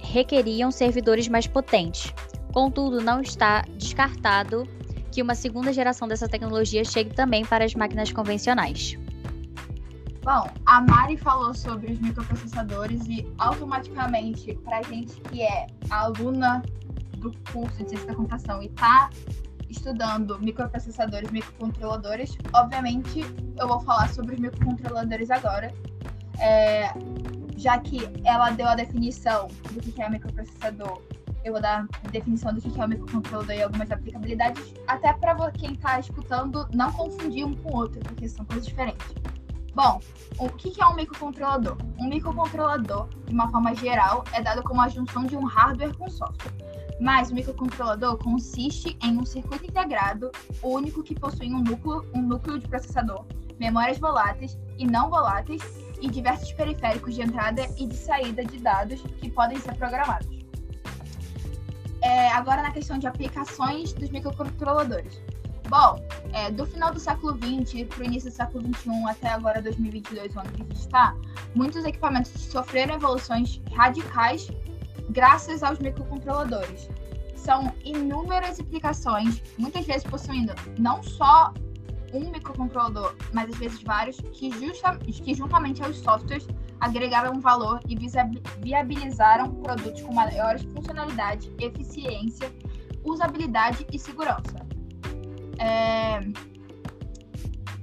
requeriam 0.00 0.70
servidores 0.70 1.26
mais 1.26 1.46
potentes. 1.46 2.14
Contudo, 2.52 3.00
não 3.00 3.20
está 3.20 3.62
descartado 3.76 4.66
que 5.10 5.22
uma 5.22 5.34
segunda 5.34 5.72
geração 5.72 6.06
dessa 6.06 6.28
tecnologia 6.28 6.84
chegue 6.84 7.14
também 7.14 7.44
para 7.44 7.64
as 7.64 7.74
máquinas 7.74 8.12
convencionais. 8.12 8.96
Bom, 10.22 10.50
a 10.66 10.80
Mari 10.80 11.16
falou 11.16 11.54
sobre 11.54 11.92
os 11.92 12.00
microprocessadores 12.00 13.06
e 13.06 13.24
automaticamente, 13.38 14.54
para 14.64 14.78
a 14.78 14.82
gente 14.82 15.20
que 15.20 15.42
é 15.42 15.68
aluna 15.88 16.64
do 17.18 17.32
curso 17.52 17.84
de 17.84 17.90
ciência 17.90 18.08
da 18.08 18.14
computação 18.16 18.60
e 18.60 18.66
está 18.66 19.08
estudando 19.70 20.38
microprocessadores, 20.40 21.30
microcontroladores, 21.30 22.36
obviamente 22.52 23.20
eu 23.58 23.68
vou 23.68 23.80
falar 23.80 24.08
sobre 24.08 24.34
os 24.34 24.40
microcontroladores 24.40 25.30
agora, 25.30 25.72
é, 26.40 26.92
já 27.56 27.78
que 27.78 27.98
ela 28.24 28.50
deu 28.50 28.66
a 28.66 28.74
definição 28.74 29.48
do 29.72 29.80
que 29.80 30.02
é 30.02 30.10
microprocessador 30.10 31.00
eu 31.46 31.52
vou 31.52 31.62
dar 31.62 31.86
definição 32.10 32.52
do 32.52 32.60
que 32.60 32.80
é 32.80 32.84
o 32.84 32.88
microcontrolador 32.88 33.54
e 33.54 33.62
algumas 33.62 33.90
aplicabilidades, 33.90 34.74
até 34.86 35.12
para 35.12 35.50
quem 35.52 35.72
está 35.72 36.00
escutando 36.00 36.66
não 36.72 36.92
confundir 36.92 37.46
um 37.46 37.54
com 37.54 37.72
o 37.72 37.76
outro, 37.76 38.00
porque 38.00 38.28
são 38.28 38.44
coisas 38.44 38.66
diferentes. 38.66 39.06
Bom, 39.72 40.00
o 40.38 40.48
que 40.48 40.80
é 40.80 40.86
um 40.86 40.96
microcontrolador? 40.96 41.76
Um 41.98 42.08
microcontrolador, 42.08 43.08
de 43.26 43.32
uma 43.32 43.48
forma 43.50 43.74
geral, 43.76 44.24
é 44.32 44.42
dado 44.42 44.62
como 44.62 44.80
a 44.80 44.88
junção 44.88 45.24
de 45.24 45.36
um 45.36 45.44
hardware 45.44 45.96
com 45.96 46.10
software. 46.10 46.52
Mas 47.00 47.30
o 47.30 47.34
microcontrolador 47.34 48.16
consiste 48.18 48.98
em 49.04 49.18
um 49.18 49.24
circuito 49.24 49.66
integrado 49.66 50.32
único 50.62 51.02
que 51.02 51.14
possui 51.14 51.52
um 51.52 51.62
núcleo, 51.62 52.04
um 52.14 52.22
núcleo 52.22 52.58
de 52.58 52.66
processador, 52.66 53.24
memórias 53.60 53.98
voláteis 53.98 54.58
e 54.78 54.86
não 54.86 55.10
voláteis 55.10 55.62
e 56.00 56.08
diversos 56.08 56.52
periféricos 56.52 57.14
de 57.14 57.22
entrada 57.22 57.62
e 57.78 57.86
de 57.86 57.94
saída 57.94 58.44
de 58.44 58.58
dados 58.58 59.00
que 59.20 59.30
podem 59.30 59.58
ser 59.58 59.74
programados. 59.74 60.35
É, 62.16 62.28
agora 62.28 62.62
na 62.62 62.70
questão 62.70 62.96
de 62.96 63.06
aplicações 63.06 63.92
dos 63.92 64.08
microcontroladores. 64.08 65.20
Bom, 65.68 66.02
é, 66.32 66.50
do 66.50 66.64
final 66.64 66.90
do 66.90 66.98
século 66.98 67.36
XX 67.36 67.86
para 67.86 68.00
o 68.00 68.04
início 68.06 68.30
do 68.30 68.34
século 68.34 68.74
XXI 68.74 69.04
até 69.10 69.28
agora 69.28 69.60
2022, 69.60 70.34
o 70.34 70.40
ano 70.40 70.50
que 70.50 70.62
a 70.62 70.64
gente 70.64 70.80
está, 70.80 71.14
muitos 71.54 71.84
equipamentos 71.84 72.30
sofreram 72.30 72.94
evoluções 72.94 73.60
radicais 73.70 74.48
graças 75.10 75.62
aos 75.62 75.78
microcontroladores. 75.78 76.88
São 77.34 77.70
inúmeras 77.84 78.58
aplicações, 78.58 79.42
muitas 79.58 79.84
vezes 79.84 80.04
possuindo 80.04 80.54
não 80.78 81.02
só 81.02 81.52
um 82.12 82.30
microcontrolador, 82.30 83.14
mas 83.32 83.50
às 83.50 83.56
vezes 83.56 83.82
vários, 83.82 84.16
que, 84.32 84.50
justa, 84.50 84.96
que 84.98 85.34
juntamente 85.34 85.82
aos 85.82 85.96
softwares 85.98 86.46
agregaram 86.80 87.40
valor 87.40 87.80
e 87.88 87.96
viabilizaram 88.60 89.54
produtos 89.56 90.02
com 90.02 90.12
maiores 90.12 90.62
funcionalidade, 90.64 91.52
eficiência, 91.58 92.52
usabilidade 93.04 93.86
e 93.92 93.98
segurança. 93.98 94.66
É... 95.58 96.20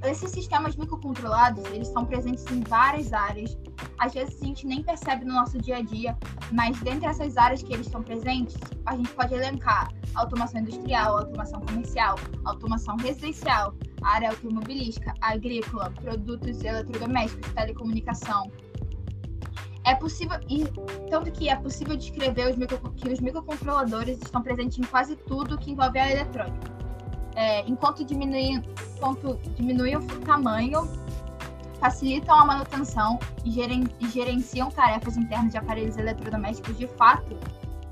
Esses 0.10 0.32
sistemas 0.32 0.76
microcontrolados, 0.76 1.64
eles 1.72 1.88
estão 1.88 2.06
presentes 2.06 2.46
em 2.52 2.60
várias 2.62 3.14
áreas. 3.14 3.58
Às 4.04 4.14
vezes 4.14 4.42
a 4.42 4.46
gente 4.46 4.68
nem 4.68 4.84
percebe 4.84 5.24
no 5.24 5.34
nosso 5.34 5.58
dia 5.60 5.78
a 5.78 5.82
dia, 5.82 6.18
mas 6.52 6.78
dentre 6.82 7.08
essas 7.08 7.38
áreas 7.38 7.64
que 7.64 7.72
eles 7.72 7.86
estão 7.86 8.04
presentes, 8.04 8.58
a 8.86 8.98
gente 8.98 9.10
pode 9.12 9.34
elencar 9.34 9.94
automação 10.14 10.60
industrial, 10.60 11.20
automação 11.20 11.62
comercial, 11.62 12.16
automação 12.44 12.98
residencial, 12.98 13.74
área 14.04 14.32
automobilística, 14.32 15.14
agrícola, 15.22 15.90
produtos 16.02 16.62
eletrodomésticos, 16.62 17.50
telecomunicação. 17.54 18.52
É 19.86 19.96
possível, 19.96 20.38
e 20.50 20.66
tanto 21.10 21.32
que 21.32 21.48
é 21.48 21.56
possível 21.56 21.96
descrever 21.96 22.52
os 22.52 22.58
micro, 22.58 22.78
que 22.98 23.08
os 23.08 23.22
microcontroladores 23.22 24.18
estão 24.18 24.42
presentes 24.42 24.80
em 24.80 24.84
quase 24.84 25.16
tudo 25.16 25.58
que 25.58 25.72
envolve 25.72 25.98
a 25.98 26.12
eletrônica. 26.12 26.74
É, 27.36 27.62
enquanto, 27.62 28.04
diminui, 28.04 28.62
enquanto 28.98 29.40
o 29.40 30.20
tamanho, 30.26 30.82
facilitam 31.84 32.34
a 32.34 32.46
manutenção 32.46 33.20
e, 33.44 33.52
geren, 33.52 33.84
gerenciam 34.10 34.72
tarefas 34.72 35.18
internas 35.18 35.52
de 35.52 35.58
aparelhos 35.58 35.98
eletrodomésticos 35.98 36.78
de 36.78 36.88
fato, 36.88 37.38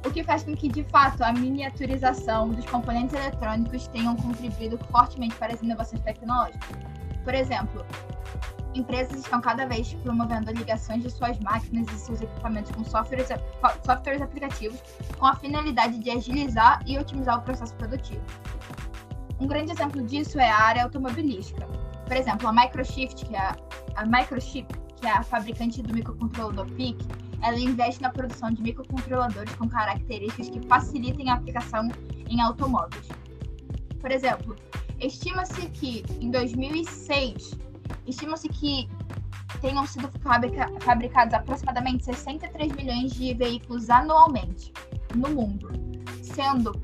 o 0.05 0.09
que 0.09 0.23
faz 0.23 0.43
com 0.43 0.55
que, 0.55 0.69
de 0.69 0.85
fato, 0.85 1.21
a 1.21 1.33
miniaturização 1.33 2.47
dos 2.51 2.65
componentes 2.67 3.13
eletrônicos 3.13 3.89
tenham 3.89 4.15
contribuído 4.15 4.77
fortemente 4.89 5.35
para 5.35 5.53
as 5.53 5.61
inovações 5.61 6.01
tecnológicas. 6.03 6.69
Por 7.25 7.33
exemplo, 7.35 7.85
empresas 8.73 9.19
estão 9.19 9.41
cada 9.41 9.65
vez 9.65 9.93
promovendo 9.95 10.53
ligações 10.53 11.03
de 11.03 11.09
suas 11.09 11.37
máquinas 11.39 11.85
e 11.91 11.99
seus 11.99 12.21
equipamentos 12.21 12.71
com 12.71 12.85
softwares, 12.85 13.27
softwares 13.85 14.21
aplicativos 14.21 14.81
com 15.19 15.25
a 15.25 15.35
finalidade 15.35 15.99
de 15.99 16.09
agilizar 16.11 16.81
e 16.87 16.97
otimizar 16.97 17.39
o 17.39 17.41
processo 17.41 17.75
produtivo. 17.75 18.23
Um 19.37 19.47
grande 19.47 19.73
exemplo 19.73 20.01
disso 20.01 20.39
é 20.39 20.49
a 20.49 20.57
área 20.57 20.83
automobilística. 20.83 21.80
Por 22.11 22.17
exemplo, 22.17 22.45
a 22.45 22.51
Microshift, 22.51 23.25
que 23.25 23.33
é 23.33 23.39
a, 23.39 23.55
a 23.95 24.05
Microchip, 24.05 24.67
que 24.97 25.07
é 25.07 25.11
a 25.11 25.23
fabricante 25.23 25.81
do 25.81 25.93
microcontrolador 25.93 26.69
PIC, 26.73 26.97
ela 27.41 27.57
investe 27.57 28.01
na 28.01 28.09
produção 28.09 28.51
de 28.51 28.61
microcontroladores 28.61 29.55
com 29.55 29.69
características 29.69 30.49
que 30.49 30.59
facilitem 30.67 31.29
a 31.29 31.35
aplicação 31.35 31.87
em 32.29 32.41
automóveis. 32.41 33.07
Por 34.01 34.11
exemplo, 34.11 34.57
estima-se 34.99 35.69
que 35.69 36.03
em 36.19 36.29
2006, 36.31 37.57
estima-se 38.05 38.49
que 38.49 38.89
tenham 39.61 39.87
sido 39.87 40.09
fabrica 40.19 40.67
fabricados 40.81 41.33
aproximadamente 41.33 42.03
63 42.03 42.73
milhões 42.73 43.13
de 43.13 43.33
veículos 43.35 43.89
anualmente 43.89 44.73
no 45.15 45.29
mundo, 45.29 45.69
sendo, 46.21 46.77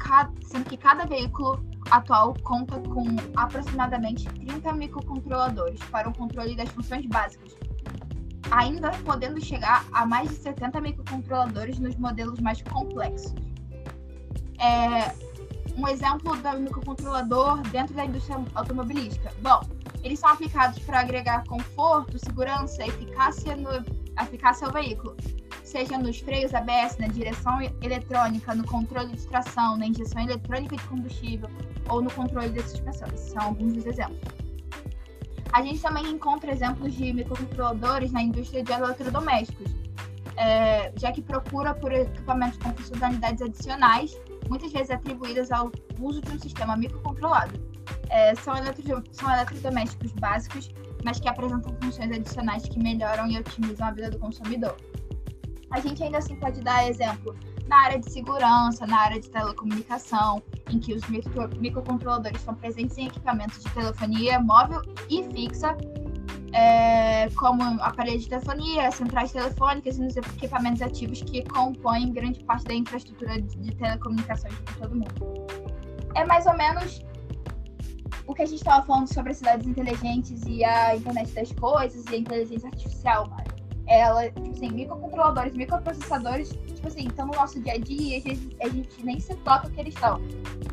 sendo 0.45 0.69
que 0.69 0.77
cada 0.77 1.05
veículo 1.05 1.61
atual 1.91 2.34
conta 2.43 2.80
com 2.80 3.06
aproximadamente 3.36 4.26
30 4.26 4.73
microcontroladores 4.73 5.80
para 5.91 6.10
o 6.10 6.13
controle 6.13 6.56
das 6.56 6.69
funções 6.69 7.06
básicas, 7.06 7.56
ainda 8.52 8.91
podendo 9.06 9.43
chegar 9.43 9.86
a 9.91 10.06
mais 10.06 10.30
de 10.30 10.36
70 10.36 10.82
microcontroladores 10.82 11.80
nos 11.80 11.95
modelos 11.95 12.39
mais 12.39 12.62
complexos. 12.62 13.34
É, 14.60 15.13
um 15.78 15.88
exemplo 15.88 16.36
do 16.36 16.60
microcontrolador 16.60 17.62
dentro 17.69 17.93
da 17.93 18.06
indústria 18.06 18.43
automobilística. 18.56 19.32
Bom, 19.41 19.62
eles 20.04 20.19
são 20.19 20.30
aplicados 20.30 20.80
para 20.80 21.00
agregar 21.00 21.43
conforto, 21.45 22.17
segurança, 22.17 22.86
eficácia, 22.86 23.56
no, 23.56 23.69
eficácia 24.21 24.65
ao 24.65 24.73
veículo, 24.73 25.15
seja 25.63 25.97
nos 25.97 26.19
freios 26.19 26.54
ABS, 26.54 26.97
na 26.97 27.08
direção 27.08 27.62
eletrônica, 27.82 28.56
no 28.56 28.65
controle 28.65 29.15
de 29.15 29.28
tração, 29.28 29.78
na 29.78 29.86
injeção 29.86 30.21
eletrônica 30.23 30.76
de 30.76 30.84
combustível 30.84 31.50
ou 31.89 32.02
no 32.02 32.12
controle 32.12 32.50
de 32.50 32.62
suspensão. 32.62 33.08
Esses 33.13 33.32
são 33.32 33.43
alguns 33.43 33.73
dos 33.73 33.86
exemplos. 33.86 34.19
A 35.54 35.62
gente 35.62 35.82
também 35.82 36.08
encontra 36.10 36.52
exemplos 36.52 36.93
de 36.93 37.13
microcontroladores 37.13 38.12
na 38.12 38.21
indústria 38.21 38.63
de 38.63 38.71
eletrodomésticos, 38.71 39.71
é, 40.36 40.91
já 40.97 41.12
que 41.12 41.21
procura 41.21 41.73
por 41.73 41.91
equipamentos 41.91 42.58
com 42.60 42.71
funcionalidades 42.73 43.41
adicionais, 43.41 44.19
muitas 44.50 44.71
vezes 44.71 44.91
atribuídas 44.91 45.52
ao 45.52 45.71
uso 46.00 46.21
de 46.21 46.32
um 46.32 46.39
sistema 46.39 46.76
microcontrolado. 46.76 47.60
É, 48.10 48.36
são, 48.36 48.56
eletro, 48.56 49.04
são 49.12 49.32
eletrodomésticos 49.32 50.12
básicos, 50.13 50.69
mas 51.04 51.19
que 51.19 51.28
apresentam 51.28 51.76
funções 51.82 52.12
adicionais 52.12 52.63
que 52.63 52.80
melhoram 52.80 53.28
e 53.28 53.39
otimizam 53.39 53.88
a 53.88 53.91
vida 53.91 54.12
do 54.12 54.19
consumidor. 54.19 54.76
A 55.71 55.80
gente 55.80 56.04
ainda 56.04 56.17
assim 56.17 56.36
pode 56.36 56.62
dar 56.62 56.88
exemplo 56.88 57.36
na 57.67 57.84
área 57.84 57.99
de 57.99 58.12
segurança, 58.12 58.86
na 58.88 58.99
área 58.99 59.19
de 59.19 59.30
telecomunicação, 59.30 60.41
em 60.69 60.80
que 60.80 60.93
os 60.93 61.08
micro, 61.10 61.49
microcontroladores 61.60 62.39
estão 62.39 62.56
presentes 62.56 62.97
em 62.97 63.08
equipamentos 63.08 63.63
de 63.63 63.69
telefonia 63.71 64.39
móvel 64.39 64.82
e 65.10 65.23
fixa, 65.32 65.75
é, 66.53 67.30
como 67.32 67.63
aparelhos 67.82 68.23
de 68.23 68.30
telefonia, 68.30 68.89
centrais 68.91 69.32
telefônicas 69.32 69.97
e 69.97 70.01
nos 70.01 70.15
equipamentos 70.15 70.82
ativos 70.82 71.21
que 71.21 71.43
compõem 71.43 72.12
grande 72.13 72.43
parte 72.43 72.65
da 72.65 72.73
infraestrutura 72.73 73.41
de, 73.41 73.75
telecomunicações 73.75 74.53
de 74.53 74.77
todo 74.77 74.95
mundo. 74.95 75.47
É 76.15 76.25
mais 76.25 76.45
ou 76.45 76.56
menos 76.56 77.06
o 78.25 78.34
que 78.34 78.41
a 78.41 78.45
gente 78.45 78.60
estava 78.60 78.86
falando 78.86 79.13
sobre 79.13 79.32
as 79.32 79.38
cidades 79.38 79.67
inteligentes 79.67 80.41
e 80.47 80.63
a 80.63 80.95
internet 80.95 81.32
das 81.34 81.51
coisas 81.51 82.06
e 82.06 82.15
a 82.15 82.17
inteligência 82.17 82.69
artificial, 82.69 83.30
Mário 83.30 83.56
ela, 83.88 84.23
tipo 84.30 84.50
assim, 84.50 84.69
microcontroladores, 84.69 85.54
microprocessadores, 85.54 86.50
tipo 86.50 86.88
assim, 86.88 87.08
estão 87.08 87.26
no 87.28 87.34
nosso 87.34 87.60
dia 87.62 87.73
a 87.73 87.78
dia 87.78 88.17
e 88.17 88.21
a 88.21 88.36
gente, 88.36 88.58
a 88.62 88.69
gente 88.69 89.06
nem 89.06 89.19
se 89.19 89.36
toca 89.38 89.69
que 89.69 89.80
eles 89.80 89.93
estão. 89.93 90.21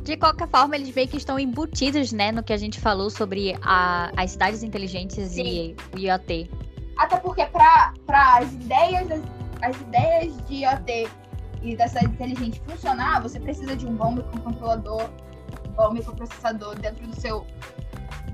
De 0.02 0.16
qualquer 0.16 0.48
forma, 0.48 0.74
eles 0.74 0.94
meio 0.94 1.08
que 1.08 1.16
estão 1.16 1.38
embutidos, 1.38 2.12
né, 2.12 2.32
no 2.32 2.42
que 2.42 2.52
a 2.52 2.56
gente 2.56 2.80
falou 2.80 3.08
sobre 3.08 3.56
a, 3.62 4.10
as 4.16 4.32
cidades 4.32 4.62
inteligentes 4.62 5.30
Sim. 5.30 5.42
e 5.42 5.76
o 5.96 5.98
IoT. 5.98 6.50
Até 6.98 7.16
porque 7.16 7.46
para 7.46 7.92
as 8.06 8.52
ideias, 8.52 9.10
as, 9.10 9.22
as 9.62 9.80
ideias 9.80 10.46
de 10.46 10.64
IoT 10.64 11.08
e 11.62 11.76
da 11.76 11.88
cidade 11.88 12.06
inteligente 12.06 12.60
funcionar, 12.66 13.22
você 13.22 13.38
precisa 13.38 13.76
de 13.76 13.86
um 13.86 13.94
bom 13.94 14.12
microcontrolador, 14.12 15.08
um 15.68 15.72
bom 15.72 15.92
microprocessador 15.92 16.78
dentro 16.78 17.06
do 17.06 17.20
seu 17.20 17.46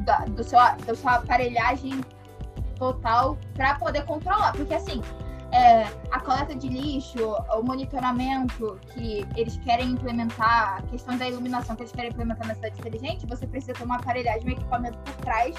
da, 0.01 0.21
do 0.25 0.43
seu, 0.43 0.59
da 0.59 0.95
sua 0.95 1.16
aparelhagem 1.16 2.01
total 2.81 3.38
para 3.55 3.77
poder 3.77 4.05
controlar. 4.05 4.53
Porque 4.53 4.75
assim, 4.75 5.01
é, 5.53 5.83
a 6.11 6.21
coleta 6.21 6.55
de 6.55 6.69
lixo, 6.69 7.37
o 7.53 7.62
monitoramento 7.62 8.81
que 8.93 9.25
eles 9.37 9.57
querem 9.59 9.90
implementar, 9.90 10.79
a 10.79 10.83
questão 10.83 11.16
da 11.16 11.29
iluminação 11.29 11.77
que 11.77 11.83
eles 11.83 11.93
querem 11.93 12.11
implementar 12.11 12.49
na 12.49 12.55
cidade 12.55 12.79
inteligente, 12.81 13.27
você 13.27 13.47
precisa 13.47 13.75
ter 13.75 13.85
uma 13.85 13.97
aparelhagem, 13.97 14.49
um 14.49 14.53
equipamento 14.53 14.99
por 14.99 15.14
trás 15.16 15.55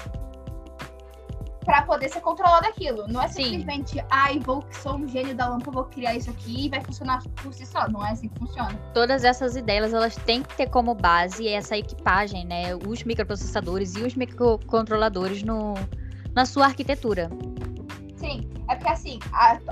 para 1.64 1.82
poder 1.82 2.08
ser 2.08 2.20
controlado 2.20 2.66
aquilo. 2.66 3.06
Não 3.06 3.22
é 3.22 3.28
simplesmente, 3.28 4.04
ai, 4.10 4.40
vou 4.40 4.64
sou 4.72 4.96
um 4.96 5.06
gênio 5.06 5.32
da 5.32 5.48
lâmpada, 5.48 5.70
vou 5.70 5.84
criar 5.84 6.16
isso 6.16 6.28
aqui 6.30 6.66
e 6.66 6.68
vai 6.68 6.80
funcionar 6.80 7.22
por 7.40 7.54
si 7.54 7.64
só. 7.64 7.88
Não 7.88 8.04
é 8.04 8.10
assim 8.10 8.28
que 8.28 8.38
funciona. 8.38 8.74
Todas 8.92 9.22
essas 9.22 9.54
ideias, 9.54 9.92
elas 9.92 10.16
têm 10.16 10.42
que 10.42 10.56
ter 10.56 10.68
como 10.68 10.92
base 10.92 11.46
essa 11.46 11.76
equipagem, 11.76 12.44
né? 12.44 12.74
Os 12.74 13.04
microprocessadores 13.04 13.94
e 13.94 14.02
os 14.02 14.16
microcontroladores 14.16 15.44
no, 15.44 15.74
na 16.34 16.46
sua 16.46 16.66
arquitetura. 16.66 17.30
Sim, 18.16 18.48
é 18.68 18.74
porque 18.76 18.90
assim, 18.90 19.18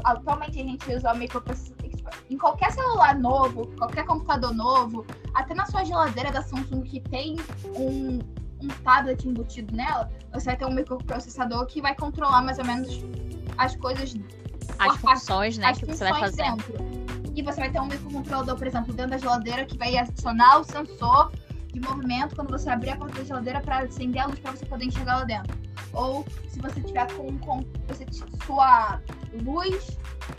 atualmente 0.05 0.61
a 0.61 0.65
gente 0.65 0.95
usa 0.95 1.13
o 1.13 1.17
microprocessador. 1.17 1.91
em 2.29 2.37
qualquer 2.37 2.73
celular 2.73 3.17
novo, 3.17 3.67
qualquer 3.79 4.05
computador 4.05 4.53
novo, 4.55 5.07
até 5.35 5.55
na 5.55 5.67
sua 5.67 5.85
geladeira 5.85 6.33
da 6.33 6.43
Samsung 6.43 6.83
que 6.83 7.01
tem 7.01 7.37
um, 7.77 8.19
um 8.61 8.69
tablet 8.85 9.27
embutido 9.27 9.75
nela, 9.75 10.11
você 10.33 10.47
vai 10.47 10.57
ter 10.57 10.67
um 10.67 10.75
microprocessador 10.75 11.67
que 11.67 11.81
vai 11.81 11.95
controlar 11.95 12.43
mais 12.43 12.59
ou 12.59 12.65
menos 12.65 13.05
as 13.57 13.77
coisas. 13.77 14.15
As 14.79 14.97
funções, 14.97 15.59
né, 15.59 15.69
as 15.69 15.79
que 15.79 15.87
funções 15.87 15.99
você 15.99 16.11
vai 16.11 16.21
fazer. 16.21 16.43
dentro. 16.43 16.75
E 17.35 17.43
você 17.43 17.61
vai 17.61 17.71
ter 17.71 17.81
um 17.81 17.87
microcontrolador, 17.87 18.57
por 18.57 18.67
exemplo, 18.67 18.93
dentro 18.93 19.13
da 19.13 19.19
geladeira 19.19 19.65
que 19.65 19.79
vai 19.79 19.97
adicionar 19.97 20.59
o 20.59 20.65
sensor 20.65 21.31
de 21.73 21.81
movimento 21.81 22.35
quando 22.35 22.51
você 22.51 22.69
abrir 22.69 22.91
a 22.91 22.97
porta 22.97 23.19
da 23.19 23.25
geladeira 23.25 23.61
para 23.61 23.79
acender 23.79 24.21
a 24.21 24.27
luz 24.27 24.41
para 24.41 24.51
você 24.53 24.67
poder 24.67 24.87
enxergar 24.87 25.19
lá 25.19 25.25
dentro. 25.25 25.70
Ou 25.93 26.25
se 26.49 26.61
você 26.61 26.81
tiver 26.81 27.13
com, 27.15 27.39
com 27.39 27.65
você, 27.89 28.07
sua 28.45 29.01
luz 29.43 29.99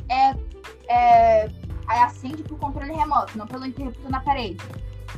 é, 0.09 0.35
é, 0.87 1.49
acende 1.87 2.43
por 2.43 2.57
controle 2.59 2.93
remoto, 2.93 3.37
não 3.37 3.47
pelo 3.47 3.65
interruptor 3.65 4.09
na 4.09 4.19
parede. 4.19 4.59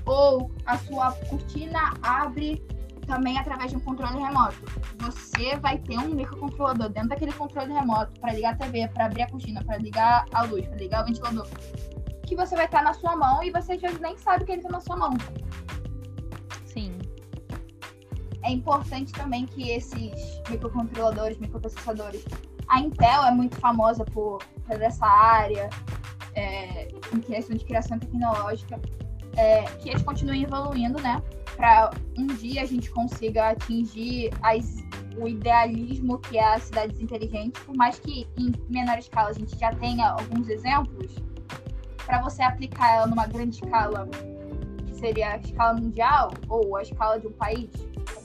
Ou 0.05 0.51
a 0.65 0.77
sua 0.77 1.11
cortina 1.29 1.93
abre 2.01 2.61
também 3.05 3.37
através 3.37 3.71
de 3.71 3.77
um 3.77 3.79
controle 3.79 4.19
remoto. 4.19 4.57
Você 4.99 5.55
vai 5.57 5.77
ter 5.77 5.97
um 5.97 6.09
microcontrolador 6.09 6.89
dentro 6.89 7.09
daquele 7.09 7.33
controle 7.33 7.71
remoto 7.71 8.19
para 8.19 8.33
ligar 8.33 8.53
a 8.53 8.57
TV, 8.57 8.87
para 8.87 9.05
abrir 9.05 9.23
a 9.23 9.29
cortina, 9.29 9.63
para 9.63 9.77
ligar 9.77 10.25
a 10.33 10.43
luz, 10.43 10.65
para 10.65 10.77
ligar 10.77 11.03
o 11.03 11.05
ventilador. 11.05 11.47
Que 12.25 12.35
você 12.35 12.55
vai 12.55 12.65
estar 12.65 12.81
na 12.83 12.93
sua 12.93 13.15
mão 13.15 13.43
e 13.43 13.51
você 13.51 13.73
às 13.73 13.81
vezes 13.81 13.99
nem 13.99 14.17
sabe 14.17 14.45
que 14.45 14.51
ele 14.51 14.61
está 14.61 14.71
na 14.71 14.79
sua 14.79 14.95
mão. 14.95 15.11
É 18.43 18.51
importante 18.51 19.11
também 19.13 19.45
que 19.45 19.69
esses 19.69 20.41
microcontroladores, 20.49 21.37
microprocessadores. 21.37 22.25
A 22.67 22.79
Intel 22.79 23.23
é 23.23 23.31
muito 23.31 23.57
famosa 23.57 24.03
por 24.05 24.43
fazer 24.67 24.85
essa 24.85 25.05
área 25.05 25.69
é, 26.35 26.87
em 27.13 27.19
questão 27.19 27.55
de 27.55 27.63
criação 27.63 27.97
tecnológica. 27.99 28.79
É, 29.35 29.63
que 29.63 29.89
eles 29.89 30.03
continuem 30.03 30.43
evoluindo, 30.43 31.01
né? 31.01 31.21
Para 31.55 31.91
um 32.17 32.27
dia 32.27 32.61
a 32.61 32.65
gente 32.65 32.91
consiga 32.91 33.49
atingir 33.49 34.29
as, 34.43 34.77
o 35.17 35.27
idealismo 35.27 36.19
que 36.19 36.37
é 36.37 36.53
as 36.53 36.63
cidades 36.63 36.99
inteligentes, 36.99 37.61
por 37.63 37.75
mais 37.75 37.99
que 37.99 38.27
em 38.37 38.53
menor 38.69 38.99
escala 38.99 39.29
a 39.29 39.33
gente 39.33 39.57
já 39.57 39.73
tenha 39.73 40.09
alguns 40.09 40.49
exemplos, 40.49 41.15
para 42.05 42.21
você 42.21 42.43
aplicar 42.43 42.97
ela 42.97 43.07
numa 43.07 43.25
grande 43.25 43.55
escala, 43.55 44.07
que 44.85 44.95
seria 44.95 45.31
a 45.31 45.37
escala 45.37 45.73
mundial 45.79 46.31
ou 46.47 46.75
a 46.75 46.81
escala 46.83 47.19
de 47.19 47.27
um 47.27 47.31
país, 47.31 47.69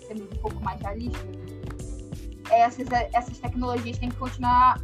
ser 0.08 0.22
um 0.22 0.26
pouco 0.40 0.62
mais 0.62 0.80
realista, 0.80 1.18
essas, 2.50 2.88
essas 3.12 3.38
tecnologias 3.38 3.98
têm 3.98 4.08
que 4.08 4.16
continuar 4.16 4.80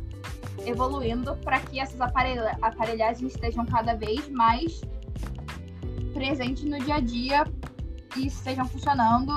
evoluindo 0.66 1.36
para 1.38 1.60
que 1.60 1.80
essas 1.80 2.00
aparelha, 2.00 2.56
aparelhagens 2.62 3.34
estejam 3.34 3.64
cada 3.66 3.94
vez 3.94 4.28
mais 4.28 4.80
presentes 6.12 6.64
no 6.64 6.78
dia 6.78 6.96
a 6.96 7.00
dia 7.00 7.44
e 8.16 8.26
estejam 8.26 8.64
funcionando 8.66 9.32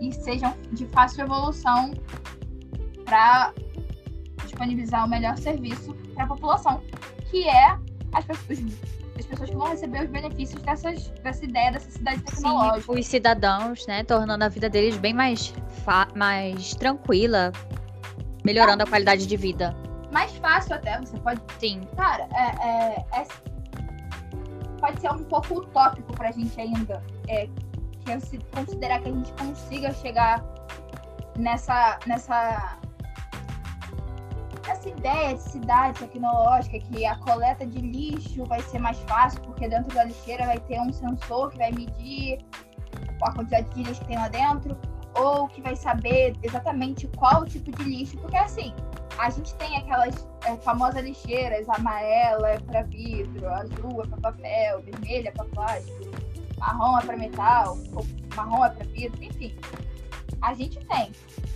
e 0.00 0.12
sejam 0.12 0.56
de 0.72 0.86
fácil 0.86 1.24
evolução 1.24 1.92
para 3.04 3.52
disponibilizar 4.42 5.04
o 5.04 5.08
melhor 5.08 5.36
serviço 5.36 5.94
para 6.14 6.24
a 6.24 6.26
população, 6.26 6.82
que 7.30 7.46
é 7.48 7.78
as 8.12 8.24
pessoas, 8.24 8.58
as 9.18 9.26
pessoas 9.26 9.50
que 9.50 9.56
vão 9.56 9.68
receber 9.68 10.04
os 10.04 10.10
benefícios 10.10 10.60
dessas, 10.62 11.08
dessa 11.22 11.44
ideia 11.44 11.72
dessa 11.72 11.90
cidade 11.90 12.22
tecnológica. 12.22 12.92
Sim, 12.92 13.00
os 13.00 13.06
cidadãos, 13.06 13.86
né, 13.86 14.04
tornando 14.04 14.44
a 14.44 14.48
vida 14.48 14.68
deles 14.68 14.96
bem 14.96 15.14
mais, 15.14 15.54
mais 16.14 16.74
tranquila, 16.74 17.52
melhorando 18.44 18.82
a 18.82 18.86
qualidade 18.86 19.26
de 19.26 19.36
vida. 19.36 19.76
Mais 20.12 20.32
fácil 20.36 20.74
até, 20.74 20.98
você 21.00 21.18
pode. 21.18 21.40
Sim. 21.58 21.80
Cara, 21.96 22.28
é, 22.34 22.68
é, 22.68 23.20
é 23.20 23.26
pode 24.78 25.00
ser 25.00 25.10
um 25.10 25.24
pouco 25.24 25.60
utópico 25.60 26.12
pra 26.12 26.30
gente 26.30 26.60
ainda. 26.60 27.02
É, 27.28 27.48
que 28.04 28.20
se 28.20 28.38
considerar 28.54 29.00
que 29.00 29.08
a 29.08 29.12
gente 29.12 29.32
consiga 29.32 29.92
chegar 29.94 30.44
nessa, 31.38 31.98
nessa, 32.06 32.78
essa 34.84 34.88
ideia 34.88 35.34
de 35.34 35.42
cidade 35.42 35.98
tecnológica, 35.98 36.78
que 36.78 37.06
a 37.06 37.16
coleta 37.16 37.66
de 37.66 37.78
lixo 37.78 38.44
vai 38.44 38.60
ser 38.60 38.78
mais 38.78 38.98
fácil, 39.00 39.40
porque 39.42 39.68
dentro 39.68 39.94
da 39.94 40.04
lixeira 40.04 40.44
vai 40.46 40.60
ter 40.60 40.80
um 40.80 40.92
sensor 40.92 41.50
que 41.50 41.58
vai 41.58 41.72
medir 41.72 42.38
a 43.22 43.32
quantidade 43.32 43.68
de 43.70 43.82
lixo 43.82 44.00
que 44.02 44.08
tem 44.08 44.16
lá 44.16 44.28
dentro, 44.28 44.76
ou 45.14 45.48
que 45.48 45.62
vai 45.62 45.74
saber 45.76 46.34
exatamente 46.42 47.06
qual 47.16 47.46
tipo 47.46 47.70
de 47.70 47.84
lixo, 47.84 48.18
porque 48.18 48.36
assim, 48.36 48.74
a 49.18 49.30
gente 49.30 49.54
tem 49.54 49.76
aquelas 49.78 50.28
é, 50.44 50.56
famosas 50.56 51.02
lixeiras, 51.02 51.68
amarela 51.68 52.50
é 52.50 52.58
para 52.58 52.82
vidro, 52.82 53.48
azul 53.48 54.02
é 54.02 54.06
para 54.08 54.32
papel, 54.32 54.82
vermelha 54.82 55.28
é 55.28 55.32
para 55.32 55.44
plástico, 55.46 56.10
marrom 56.58 56.98
é 56.98 57.02
para 57.02 57.16
metal, 57.16 57.78
marrom 58.36 58.64
é 58.64 58.70
para 58.70 58.84
vidro, 58.86 59.22
enfim. 59.22 59.56
A 60.42 60.52
gente 60.52 60.78
tem. 60.86 61.10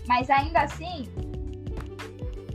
Mas 0.06 0.30
ainda 0.30 0.60
assim, 0.60 1.06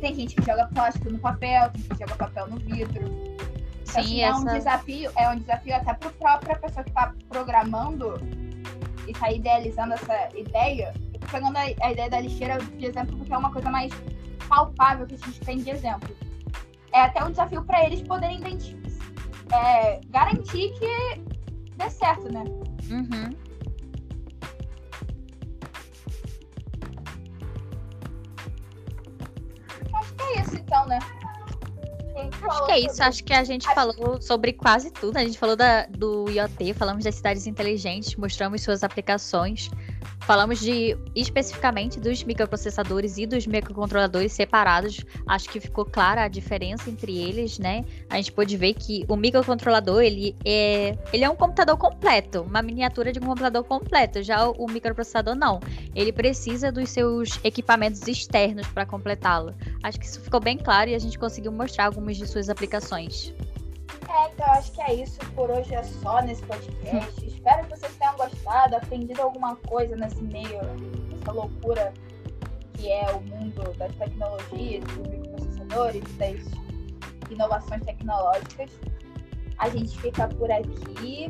tem 0.04 0.14
gente 0.16 0.36
que 0.36 0.46
joga 0.46 0.68
plástico 0.68 1.10
no 1.10 1.18
papel, 1.18 1.70
tem 1.72 1.82
gente 1.82 1.94
que 1.94 2.00
joga 2.00 2.16
papel 2.16 2.48
no 2.48 2.58
vidro. 2.58 3.06
Então, 3.06 4.04
Sim, 4.04 4.22
assim, 4.22 4.22
é 4.22 4.34
um 4.34 4.36
essa- 4.36 4.54
desafio, 4.54 5.12
é 5.16 5.30
um 5.30 5.40
desafio 5.40 5.76
até 5.76 5.94
para 5.94 6.10
a 6.10 6.12
própria 6.12 6.56
pessoa 6.58 6.84
que 6.84 6.90
está 6.90 7.14
programando 7.30 8.16
e 9.08 9.12
está 9.12 9.32
idealizando 9.32 9.94
essa 9.94 10.30
ideia. 10.38 10.94
Eu 11.14 11.20
tô 11.22 11.28
pegando 11.28 11.56
a, 11.56 11.62
a 11.62 11.92
ideia 11.92 12.10
da 12.10 12.20
lixeira 12.20 12.58
de 12.58 12.86
exemplo 12.86 13.16
porque 13.18 13.32
é 13.34 13.38
uma 13.38 13.52
coisa 13.52 13.70
mais 13.72 13.94
palpável 14.50 15.08
que 15.08 15.16
a 15.16 15.18
gente 15.20 15.40
tem 15.40 15.60
de 15.60 15.70
exemplo. 15.70 16.14
É 16.92 17.00
até 17.02 17.24
um 17.24 17.30
desafio 17.32 17.64
para 17.64 17.86
eles 17.86 18.02
poderem 18.02 18.42
é, 19.54 20.02
garantir 20.10 20.74
que 20.74 21.22
dê 21.78 21.90
certo, 21.90 22.32
né? 22.32 22.44
Uhum. 22.90 23.30
Então, 30.74 30.88
né? 30.88 30.98
Acho 32.50 32.66
que 32.66 32.72
é 32.72 32.80
isso. 32.80 33.04
Acho 33.04 33.24
que 33.24 33.34
a 33.34 33.44
gente 33.44 33.72
falou 33.74 34.20
sobre 34.20 34.54
quase 34.54 34.90
tudo. 34.92 35.18
A 35.18 35.24
gente 35.24 35.38
falou 35.38 35.56
da, 35.56 35.86
do 35.86 36.30
IoT, 36.30 36.74
falamos 36.74 37.04
das 37.04 37.16
cidades 37.16 37.46
inteligentes, 37.46 38.16
mostramos 38.16 38.62
suas 38.64 38.84
aplicações. 38.84 39.70
Falamos 40.26 40.62
de 40.62 40.98
especificamente 41.14 42.00
dos 42.00 42.24
microprocessadores 42.24 43.18
e 43.18 43.26
dos 43.26 43.46
microcontroladores 43.46 44.32
separados. 44.32 45.04
Acho 45.28 45.50
que 45.50 45.60
ficou 45.60 45.84
clara 45.84 46.24
a 46.24 46.28
diferença 46.30 46.90
entre 46.90 47.18
eles, 47.18 47.60
né? 47.60 47.84
A 48.10 48.16
gente 48.16 48.32
pôde 48.32 48.56
ver 48.56 48.74
que 48.74 49.04
o 49.10 49.18
microcontrolador 49.18 50.02
ele 50.02 50.34
é, 50.46 50.98
ele 51.12 51.26
é 51.26 51.30
um 51.30 51.36
computador 51.36 51.76
completo, 51.78 52.42
uma 52.42 52.62
miniatura 52.62 53.12
de 53.12 53.20
um 53.20 53.24
computador 53.24 53.66
completo. 53.66 54.24
Já 54.24 54.48
o, 54.48 54.52
o 54.52 54.72
microprocessador 54.72 55.36
não. 55.36 55.60
Ele 55.94 56.14
precisa 56.14 56.72
dos 56.72 56.90
seus 56.90 57.38
equipamentos 57.44 58.08
externos 58.08 58.66
para 58.68 58.86
completá-lo. 58.86 59.54
Acho 59.84 60.00
que 60.00 60.06
isso 60.06 60.22
ficou 60.22 60.40
bem 60.40 60.58
claro 60.58 60.90
e 60.90 60.96
a 60.96 61.00
gente 61.00 61.20
conseguiu 61.20 61.52
mostrar 61.52 61.88
algumas 61.88 62.16
de 62.16 62.26
suas 62.26 62.50
aplicações. 62.50 63.34
É, 64.10 64.32
então 64.32 64.46
acho 64.48 64.72
que 64.72 64.82
é 64.82 64.94
isso. 64.94 65.20
Por 65.36 65.50
hoje 65.50 65.74
é 65.74 65.84
só 65.84 66.22
nesse 66.22 66.44
podcast. 66.44 67.14
Espero 67.26 67.64
que 67.64 67.78
vocês 67.78 67.96
tenham 67.96 68.16
gostado, 68.16 68.76
aprendido 68.76 69.22
alguma 69.22 69.56
coisa 69.56 69.96
nesse 69.96 70.22
meio, 70.24 70.62
nessa 71.12 71.32
loucura 71.32 71.94
que 72.74 72.92
é 72.92 73.06
o 73.12 73.22
mundo 73.22 73.74
das 73.78 73.96
tecnologias, 73.96 74.84
dos 74.84 75.08
microprocessadores, 75.08 76.04
das 76.18 76.42
inovações 77.30 77.84
tecnológicas. 77.84 78.70
A 79.58 79.70
gente 79.70 79.98
fica 80.00 80.28
por 80.28 80.52
aqui. 80.52 81.30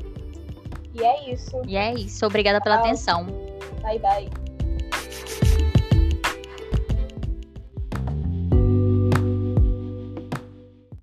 E 0.94 1.04
é 1.04 1.32
isso. 1.32 1.62
E 1.68 1.76
é 1.76 1.94
isso. 1.94 2.26
Obrigada 2.26 2.62
pela 2.62 2.78
Tchau. 2.78 2.86
atenção. 2.86 3.26
Bye, 3.82 4.00
bye. 4.00 4.43